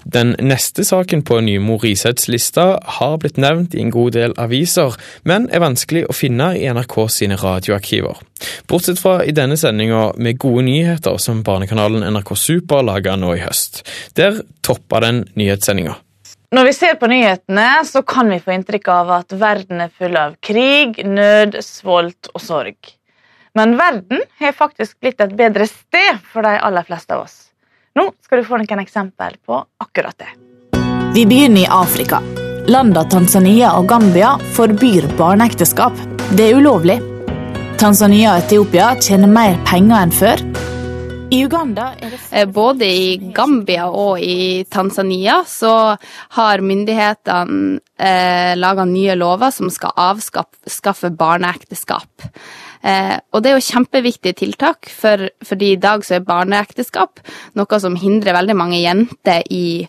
Den 0.05 0.35
neste 0.37 0.83
saken 0.85 1.23
på 1.25 1.39
Nymo 1.41 1.79
Risets 1.81 2.27
lista 2.29 2.65
har 2.97 3.15
blitt 3.17 3.39
nevnt 3.41 3.73
i 3.73 3.81
en 3.81 3.89
god 3.89 4.13
del 4.13 4.35
aviser, 4.37 4.93
men 5.25 5.47
er 5.49 5.63
vanskelig 5.63 6.03
å 6.05 6.13
finne 6.13 6.51
i 6.59 6.67
NRK 6.69 6.97
sine 7.09 7.39
radioarkiver. 7.41 8.19
Bortsett 8.69 9.01
fra 9.01 9.15
i 9.25 9.33
denne 9.33 9.57
sendinga 9.57 10.11
med 10.21 10.37
gode 10.43 10.67
nyheter 10.67 11.17
som 11.17 11.41
barnekanalen 11.47 12.05
NRK 12.13 12.35
Super 12.37 12.85
laga 12.85 13.15
nå 13.17 13.33
i 13.33 13.41
høst. 13.41 13.81
Der 14.13 14.43
toppa 14.61 15.01
den 15.01 15.23
nyhetssendinga. 15.33 15.97
Når 16.53 16.69
vi 16.69 16.75
ser 16.77 16.99
på 17.01 17.09
nyhetene, 17.09 17.65
så 17.89 18.03
kan 18.05 18.29
vi 18.29 18.37
få 18.39 18.53
inntrykk 18.53 18.91
av 18.93 19.09
at 19.17 19.33
verden 19.41 19.81
er 19.87 19.89
full 19.89 20.13
av 20.21 20.37
krig, 20.45 21.01
nød, 21.01 21.57
svolt 21.65 22.29
og 22.35 22.45
sorg. 22.45 22.93
Men 23.57 23.73
verden 23.79 24.21
har 24.37 24.53
faktisk 24.53 24.99
blitt 25.01 25.23
et 25.23 25.33
bedre 25.33 25.65
sted 25.65 26.21
for 26.29 26.45
de 26.45 26.53
aller 26.61 26.85
fleste 26.85 27.17
av 27.17 27.25
oss. 27.25 27.37
Nå 27.95 28.09
skal 28.25 28.41
du 28.41 28.47
få 28.47 28.57
noen 28.59 28.79
eksempel 28.81 29.37
på 29.45 29.61
akkurat 29.79 30.17
det. 30.19 30.31
Vi 31.15 31.23
begynner 31.25 31.61
i 31.61 31.67
Afrika. 31.71 32.19
Landene 32.67 33.05
Tanzania 33.09 33.69
og 33.79 33.87
Gambia 33.87 34.33
forbyr 34.57 35.07
barneekteskap. 35.15 35.95
Det 36.35 36.49
er 36.49 36.59
ulovlig. 36.59 36.97
Tanzania 37.79 38.33
og 38.33 38.43
Etiopia 38.43 38.89
tjener 38.99 39.31
mer 39.31 39.55
penger 39.69 40.01
enn 40.01 40.11
før. 40.11 40.43
I 41.31 41.39
Uganda 41.45 41.87
er 41.95 42.11
det 42.11 42.19
eh, 42.35 42.45
Både 42.51 42.85
i 42.85 43.31
Gambia 43.35 43.87
og 43.87 44.19
i 44.19 44.65
Tanzania 44.69 45.39
så 45.47 45.95
har 46.35 46.67
myndighetene 46.67 47.79
eh, 47.95 48.53
laga 48.59 48.85
nye 48.91 49.15
lover 49.15 49.55
som 49.55 49.71
skal 49.71 49.95
avskaffe 49.95 51.15
barneekteskap. 51.15 52.27
Eh, 52.85 53.15
og 53.33 53.43
det 53.43 53.51
er 53.51 53.57
jo 53.57 53.67
kjempeviktige 53.67 54.37
tiltak, 54.43 54.89
for, 54.93 55.27
fordi 55.45 55.73
i 55.73 55.81
dag 55.81 56.05
så 56.05 56.19
er 56.19 56.27
barneekteskap 56.27 57.23
noe 57.57 57.79
som 57.81 57.97
hindrer 57.99 58.37
veldig 58.37 58.57
mange 58.57 58.81
jenter 58.81 59.45
i 59.53 59.87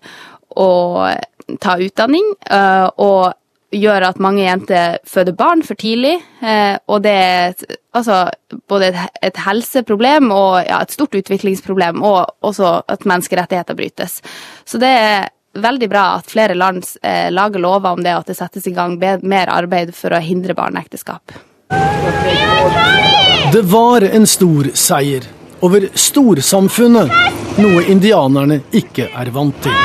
å 0.57 0.71
ta 1.61 1.77
utdanning, 1.83 2.33
eh, 2.51 2.87
og 2.97 3.35
gjør 3.77 4.07
at 4.09 4.21
mange 4.23 4.45
jenter 4.45 4.99
føder 5.09 5.35
barn 5.37 5.63
for 5.67 5.79
tidlig. 5.79 6.15
Eh, 6.41 6.77
og 6.89 7.03
det 7.05 7.13
er 7.13 7.55
altså, 7.97 8.27
både 8.71 8.93
et, 8.93 9.19
et 9.29 9.41
helseproblem 9.45 10.31
og 10.35 10.61
ja, 10.65 10.81
et 10.81 10.95
stort 10.95 11.17
utviklingsproblem, 11.19 12.03
og 12.07 12.47
også 12.47 12.79
at 12.93 13.07
menneskerettigheter 13.09 13.79
brytes. 13.79 14.21
Så 14.65 14.81
det 14.83 14.93
er 14.93 15.29
veldig 15.57 15.89
bra 15.91 16.07
at 16.19 16.31
flere 16.31 16.57
land 16.57 16.85
eh, 17.03 17.29
lager 17.33 17.63
lover 17.63 17.97
om 17.97 18.05
det, 18.05 18.15
og 18.15 18.25
at 18.25 18.33
det 18.33 18.39
settes 18.39 18.69
i 18.69 18.75
gang 18.77 18.97
mer 19.01 19.53
arbeid 19.53 19.95
for 19.97 20.15
å 20.15 20.23
hindre 20.23 20.57
barneekteskap. 20.57 21.37
Det 23.53 23.63
var 23.63 24.03
en 24.03 24.27
stor 24.27 24.71
seier 24.75 25.25
over 25.65 25.89
storsamfunnet, 25.95 27.13
noe 27.63 27.85
indianerne 27.89 28.61
ikke 28.77 29.09
er 29.09 29.31
vant 29.35 29.57
til. 29.65 29.77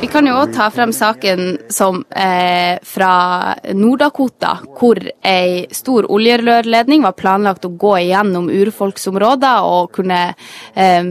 Vi 0.00 0.08
kan 0.12 0.26
jo 0.28 0.36
òg 0.38 0.52
ta 0.54 0.68
frem 0.70 0.92
saken 0.94 1.40
som 1.72 1.98
eh, 2.14 2.76
fra 2.84 3.10
Nord-Dakota, 3.74 4.52
hvor 4.78 5.00
ei 5.26 5.66
stor 5.74 6.06
oljerørledning 6.12 7.02
var 7.04 7.16
planlagt 7.18 7.66
å 7.66 7.72
gå 7.74 7.96
igjennom 8.04 8.46
urfolksområder 8.52 9.66
og 9.66 9.90
kunne 9.96 10.20
eh, 10.74 11.02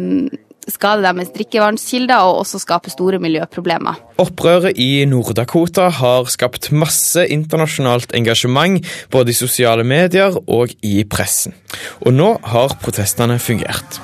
skade 0.71 1.04
deres 1.06 1.32
drikkevannskilder 1.36 2.25
og 2.25 2.41
også 2.43 2.62
skape 2.63 2.91
store 2.93 3.19
miljøproblemer. 3.23 3.99
Opprøret 4.21 4.80
i 4.82 5.06
Nord-Dakota 5.10 5.89
har 5.99 6.30
skapt 6.32 6.71
masse 6.71 7.25
internasjonalt 7.32 8.15
engasjement, 8.17 8.82
både 9.12 9.34
i 9.34 9.38
sosiale 9.38 9.86
medier 9.88 10.36
og 10.45 10.73
i 10.86 11.04
pressen. 11.04 11.56
Og 12.01 12.15
nå 12.15 12.36
har 12.56 12.78
protestene 12.82 13.39
fungert. 13.39 13.99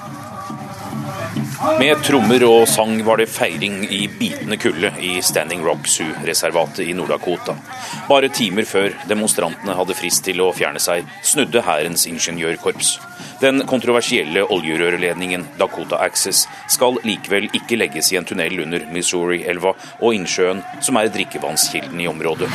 Med 1.79 2.01
trommer 2.03 2.43
og 2.47 2.65
sang 2.69 2.97
var 3.05 3.21
det 3.21 3.29
feiring 3.31 3.83
i 3.93 4.01
bitende 4.19 4.57
kulde 4.59 4.89
i 4.99 5.13
Standing 5.23 5.61
Rock 5.65 5.87
Sioux-reservatet 5.87 6.89
i 6.89 6.95
Nord-Dakota. 6.97 7.55
Bare 8.09 8.31
timer 8.33 8.67
før 8.67 8.95
demonstrantene 9.09 9.75
hadde 9.77 9.95
frist 9.97 10.25
til 10.27 10.41
å 10.43 10.49
fjerne 10.55 10.81
seg, 10.83 11.07
snudde 11.23 11.63
hærens 11.67 12.07
ingeniørkorps. 12.09 12.95
Den 13.41 13.63
kontroversielle 13.69 14.43
oljerørledningen 14.53 15.47
Dakota 15.61 16.01
Access 16.03 16.47
skal 16.69 16.99
likevel 17.05 17.47
ikke 17.57 17.79
legges 17.79 18.11
i 18.11 18.19
en 18.19 18.27
tunnel 18.27 18.65
under 18.65 18.85
Missouri-elva 18.91 19.75
og 20.01 20.17
innsjøen, 20.17 20.65
som 20.83 20.99
er 20.99 21.13
drikkevannskilden 21.13 22.03
i 22.03 22.11
området 22.11 22.51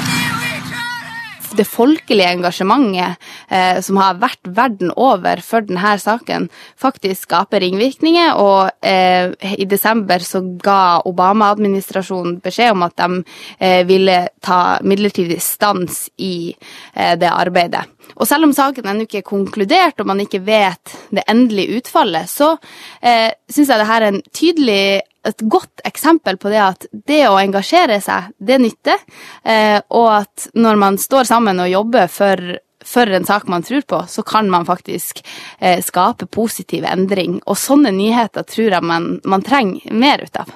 det 1.56 1.66
folkelige 1.68 2.32
engasjementet 2.36 3.16
eh, 3.48 3.80
som 3.84 4.00
har 4.00 4.20
vært 4.20 4.50
verden 4.56 4.92
over 4.96 5.40
for 5.44 5.66
denne 5.66 5.96
saken, 6.00 6.48
faktisk 6.80 7.26
skaper 7.26 7.62
ringvirkninger. 7.64 8.36
Og 8.40 8.86
eh, 8.86 9.32
i 9.56 9.68
desember 9.68 10.22
så 10.24 10.42
ga 10.62 11.02
Obama-administrasjonen 11.08 12.40
beskjed 12.44 12.74
om 12.76 12.86
at 12.86 12.96
de 13.00 13.22
eh, 13.58 13.82
ville 13.88 14.20
ta 14.44 14.78
midlertidig 14.86 15.40
stans 15.42 16.06
i 16.16 16.52
eh, 16.52 17.14
det 17.18 17.32
arbeidet. 17.32 17.86
Og 18.16 18.28
selv 18.28 18.46
om 18.46 18.54
saken 18.54 18.86
ennå 18.86 19.06
ikke 19.06 19.20
er 19.20 19.26
konkludert 19.26 20.00
og 20.00 20.08
man 20.08 20.22
ikke 20.22 20.44
vet 20.46 20.94
det 21.10 21.26
endelige 21.28 21.80
utfallet, 21.80 22.30
så 22.30 22.54
eh, 23.02 23.32
syns 23.50 23.72
jeg 23.72 23.82
dette 23.82 23.98
er 23.98 24.08
en 24.10 24.22
tydelig 24.30 24.82
et 25.26 25.42
godt 25.50 25.82
eksempel 25.88 26.38
på 26.38 26.50
det 26.52 26.60
at 26.62 26.86
det 27.06 27.22
å 27.28 27.38
engasjere 27.40 27.98
seg, 28.04 28.30
det 28.38 28.58
nytter. 28.62 29.02
Eh, 29.44 29.78
og 29.94 30.08
at 30.20 30.48
når 30.54 30.80
man 30.82 31.00
står 31.00 31.28
sammen 31.28 31.62
og 31.62 31.70
jobber 31.70 32.10
for, 32.12 32.42
for 32.84 33.16
en 33.18 33.26
sak 33.28 33.48
man 33.52 33.64
tror 33.66 33.86
på, 33.88 34.02
så 34.10 34.24
kan 34.26 34.50
man 34.52 34.68
faktisk 34.68 35.22
eh, 35.58 35.82
skape 35.84 36.26
positiv 36.26 36.86
endring. 36.88 37.40
Og 37.46 37.58
sånne 37.60 37.94
nyheter 37.94 38.46
tror 38.46 38.78
jeg 38.78 38.86
man, 38.92 39.16
man 39.24 39.46
trenger 39.46 39.94
mer 39.94 40.26
ut 40.26 40.42
av. 40.42 40.54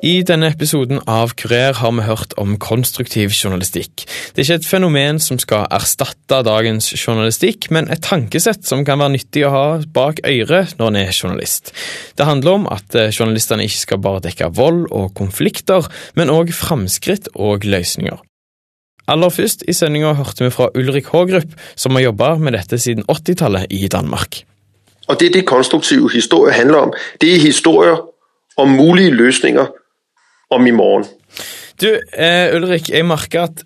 I 0.00 0.22
denne 0.24 0.48
episoden 0.48 1.02
av 1.04 1.34
Kurer 1.36 1.74
har 1.76 1.90
vi 1.92 2.04
hørt 2.06 2.30
om 2.40 2.54
konstruktiv 2.56 3.34
journalistikk. 3.36 4.06
Det 4.32 4.40
er 4.40 4.46
ikke 4.46 4.56
et 4.62 4.68
fenomen 4.68 5.18
som 5.20 5.36
skal 5.36 5.66
erstatte 5.76 6.38
dagens 6.46 6.86
journalistikk, 6.94 7.66
men 7.68 7.90
et 7.92 8.00
tankesett 8.06 8.64
som 8.64 8.80
kan 8.88 8.96
være 9.02 9.12
nyttig 9.18 9.42
å 9.44 9.50
ha 9.52 9.64
bak 9.84 10.22
øret 10.24 10.72
når 10.78 10.88
en 10.88 10.96
er 11.02 11.12
journalist. 11.12 11.74
Det 12.16 12.24
handler 12.24 12.56
om 12.62 12.64
at 12.72 12.96
eh, 12.96 13.12
journalistene 13.12 13.66
ikke 13.68 13.82
skal 13.82 14.00
bare 14.00 14.22
dekke 14.24 14.48
vold 14.56 14.86
og 14.88 15.12
konflikter, 15.18 15.84
men 16.16 16.32
òg 16.32 16.54
framskritt 16.56 17.28
og 17.34 17.66
løsninger. 17.68 18.16
Aller 19.04 19.34
først 19.36 19.66
i 19.68 19.74
sendinga 19.76 20.14
hørte 20.16 20.46
vi 20.46 20.54
fra 20.54 20.70
Ulrik 20.80 21.10
Haagrup, 21.12 21.52
som 21.76 21.98
har 21.98 22.06
jobba 22.06 22.38
med 22.40 22.56
dette 22.56 22.78
siden 22.80 23.04
80-tallet 23.04 23.68
i 23.68 23.84
Danmark. 23.92 24.46
Og 25.12 25.20
Det 25.20 25.28
det 25.34 25.44
konstruktive 25.44 26.08
historier 26.14 26.56
handler 26.56 26.88
om, 26.88 26.96
det 27.20 27.34
er 27.34 27.44
historier 27.44 28.00
om 28.56 28.68
mulige 28.80 29.10
løsninger 29.10 29.66
om 30.54 30.66
i 30.66 30.74
morgen. 30.74 31.08
Du, 31.80 31.88
eh, 31.96 32.54
Ulrik, 32.56 32.90
jeg 32.92 33.06
merker 33.08 33.48
at 33.48 33.62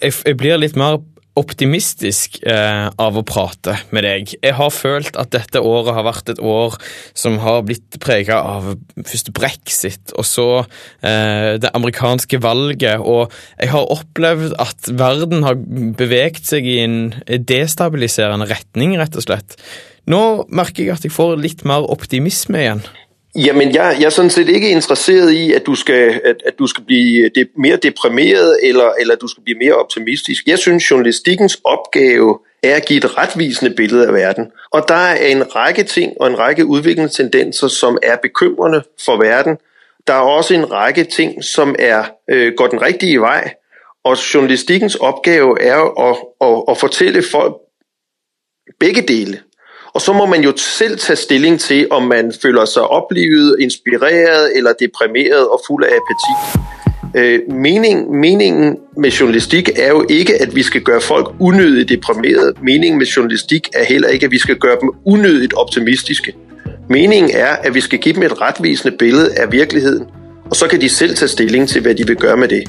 jeg, 0.00 0.14
jeg 0.24 0.36
blir 0.38 0.60
litt 0.60 0.78
mer 0.78 1.00
optimistisk 1.38 2.40
eh, 2.42 2.86
av 2.90 3.16
å 3.16 3.24
prate 3.26 3.76
med 3.94 4.04
deg. 4.04 4.32
Jeg 4.42 4.54
har 4.58 4.72
følt 4.74 5.16
at 5.20 5.30
dette 5.34 5.62
året 5.62 5.94
har 5.94 6.06
vært 6.06 6.32
et 6.32 6.42
år 6.42 6.76
som 7.16 7.38
har 7.44 7.62
blitt 7.66 8.00
prega 8.02 8.40
av 8.42 8.72
først 8.98 9.30
brexit, 9.36 10.14
og 10.18 10.26
så 10.26 10.48
eh, 10.60 11.56
det 11.62 11.70
amerikanske 11.76 12.40
valget, 12.42 13.00
og 13.00 13.30
jeg 13.56 13.72
har 13.72 13.92
opplevd 13.94 14.56
at 14.62 14.90
verden 14.90 15.46
har 15.46 15.60
beveget 15.98 16.42
seg 16.50 16.66
i 16.66 16.80
en 16.84 16.98
destabiliserende 17.26 18.50
retning, 18.50 18.98
rett 19.00 19.16
og 19.16 19.28
slett. 19.28 19.56
Nå 20.10 20.48
merker 20.50 20.84
jeg 20.84 20.98
at 20.98 21.06
jeg 21.06 21.14
får 21.14 21.38
litt 21.38 21.62
mer 21.68 21.86
optimisme 21.92 22.58
igjen. 22.58 22.82
Jamen, 23.34 23.74
jeg, 23.74 23.96
jeg 23.98 24.06
er 24.06 24.10
sådan 24.10 24.30
set 24.30 24.48
ikke 24.48 24.70
interesseret 24.70 25.32
i, 25.32 25.52
at 25.52 25.66
du 25.66 25.74
skal, 25.74 26.20
at, 26.24 26.36
at 26.46 26.58
du 26.58 26.66
skal 26.66 26.84
blive 26.84 27.28
de, 27.28 27.46
mere 27.56 27.76
deprimeret, 27.76 28.58
eller, 28.62 28.92
eller 29.00 29.16
du 29.16 29.28
skal 29.28 29.42
blive 29.42 29.58
mere 29.58 29.74
optimistisk. 29.74 30.46
Jeg 30.46 30.58
synes, 30.58 30.90
journalistikkens 30.90 31.60
opgave 31.64 32.38
er 32.62 32.76
at 32.76 32.86
give 32.86 32.98
et 32.98 33.18
retvisende 33.18 33.74
billede 33.74 34.06
af 34.06 34.14
verden. 34.14 34.46
Og 34.70 34.84
der 34.88 34.94
er 34.94 35.26
en 35.26 35.56
række 35.56 35.82
ting 35.82 36.12
og 36.20 36.26
en 36.26 36.38
række 36.38 36.66
udviklingstendenser, 36.66 37.68
som 37.68 37.98
er 38.02 38.16
bekymrende 38.16 38.82
for 39.04 39.16
verden. 39.16 39.56
Der 40.06 40.12
er 40.12 40.20
også 40.20 40.54
en 40.54 40.72
række 40.72 41.04
ting, 41.04 41.44
som 41.44 41.74
er 41.78 42.04
øh, 42.30 42.52
går 42.56 42.66
den 42.66 42.82
rigtige 42.82 43.20
vej. 43.20 43.54
Og 44.04 44.16
journalistikkens 44.34 44.94
opgave 44.94 45.62
er 45.62 46.08
at, 46.10 46.16
at, 46.40 46.64
at 46.68 46.78
fortælle 46.78 47.22
folk 47.22 47.56
begge 48.80 49.02
dele. 49.02 49.40
Og 49.92 50.00
så 50.00 50.12
må 50.12 50.26
man 50.26 50.42
jo 50.42 50.52
selv 50.56 50.98
tage 50.98 51.16
stilling 51.16 51.60
til, 51.60 51.86
om 51.90 52.02
man 52.02 52.32
føler 52.42 52.64
seg 52.64 52.82
oplivet, 52.82 53.56
inspireret 53.60 54.56
eller 54.56 54.72
deprimeret 54.72 55.48
og 55.48 55.60
full 55.66 55.84
av 55.84 55.90
apati. 55.90 56.34
Øh, 57.16 57.54
mening, 57.54 58.10
meningen 58.10 58.76
med 58.96 59.10
journalistikk 59.10 59.70
er 59.76 59.88
jo 59.88 60.06
ikke, 60.08 60.42
at 60.42 60.54
vi 60.54 60.62
skal 60.62 60.80
gjøre 60.80 61.00
folk 61.00 61.34
unødigt 61.40 61.88
deprimerede. 61.88 62.52
Meningen 62.62 62.98
med 62.98 63.06
journalistikk 63.06 63.68
er 63.74 63.84
heller 63.84 64.08
ikke, 64.08 64.26
at 64.26 64.32
vi 64.32 64.38
skal 64.38 64.56
gjøre 64.56 64.76
dem 64.80 64.90
unødigt 65.06 65.54
optimistiske. 65.54 66.32
Meningen 66.88 67.30
er, 67.34 67.46
at 67.46 67.74
vi 67.74 67.80
skal 67.80 67.98
give 67.98 68.14
dem 68.14 68.22
et 68.22 68.40
rettvisende 68.40 68.96
billede 68.96 69.30
av 69.38 69.52
virkeligheten, 69.52 70.06
og 70.50 70.56
så 70.56 70.66
kan 70.68 70.80
de 70.80 70.88
selv 70.88 71.16
tage 71.16 71.28
stilling 71.28 71.68
til, 71.68 71.82
hva 71.82 71.92
de 71.92 72.06
vil 72.06 72.16
gjøre 72.16 72.36
med 72.36 72.48
det. 72.48 72.62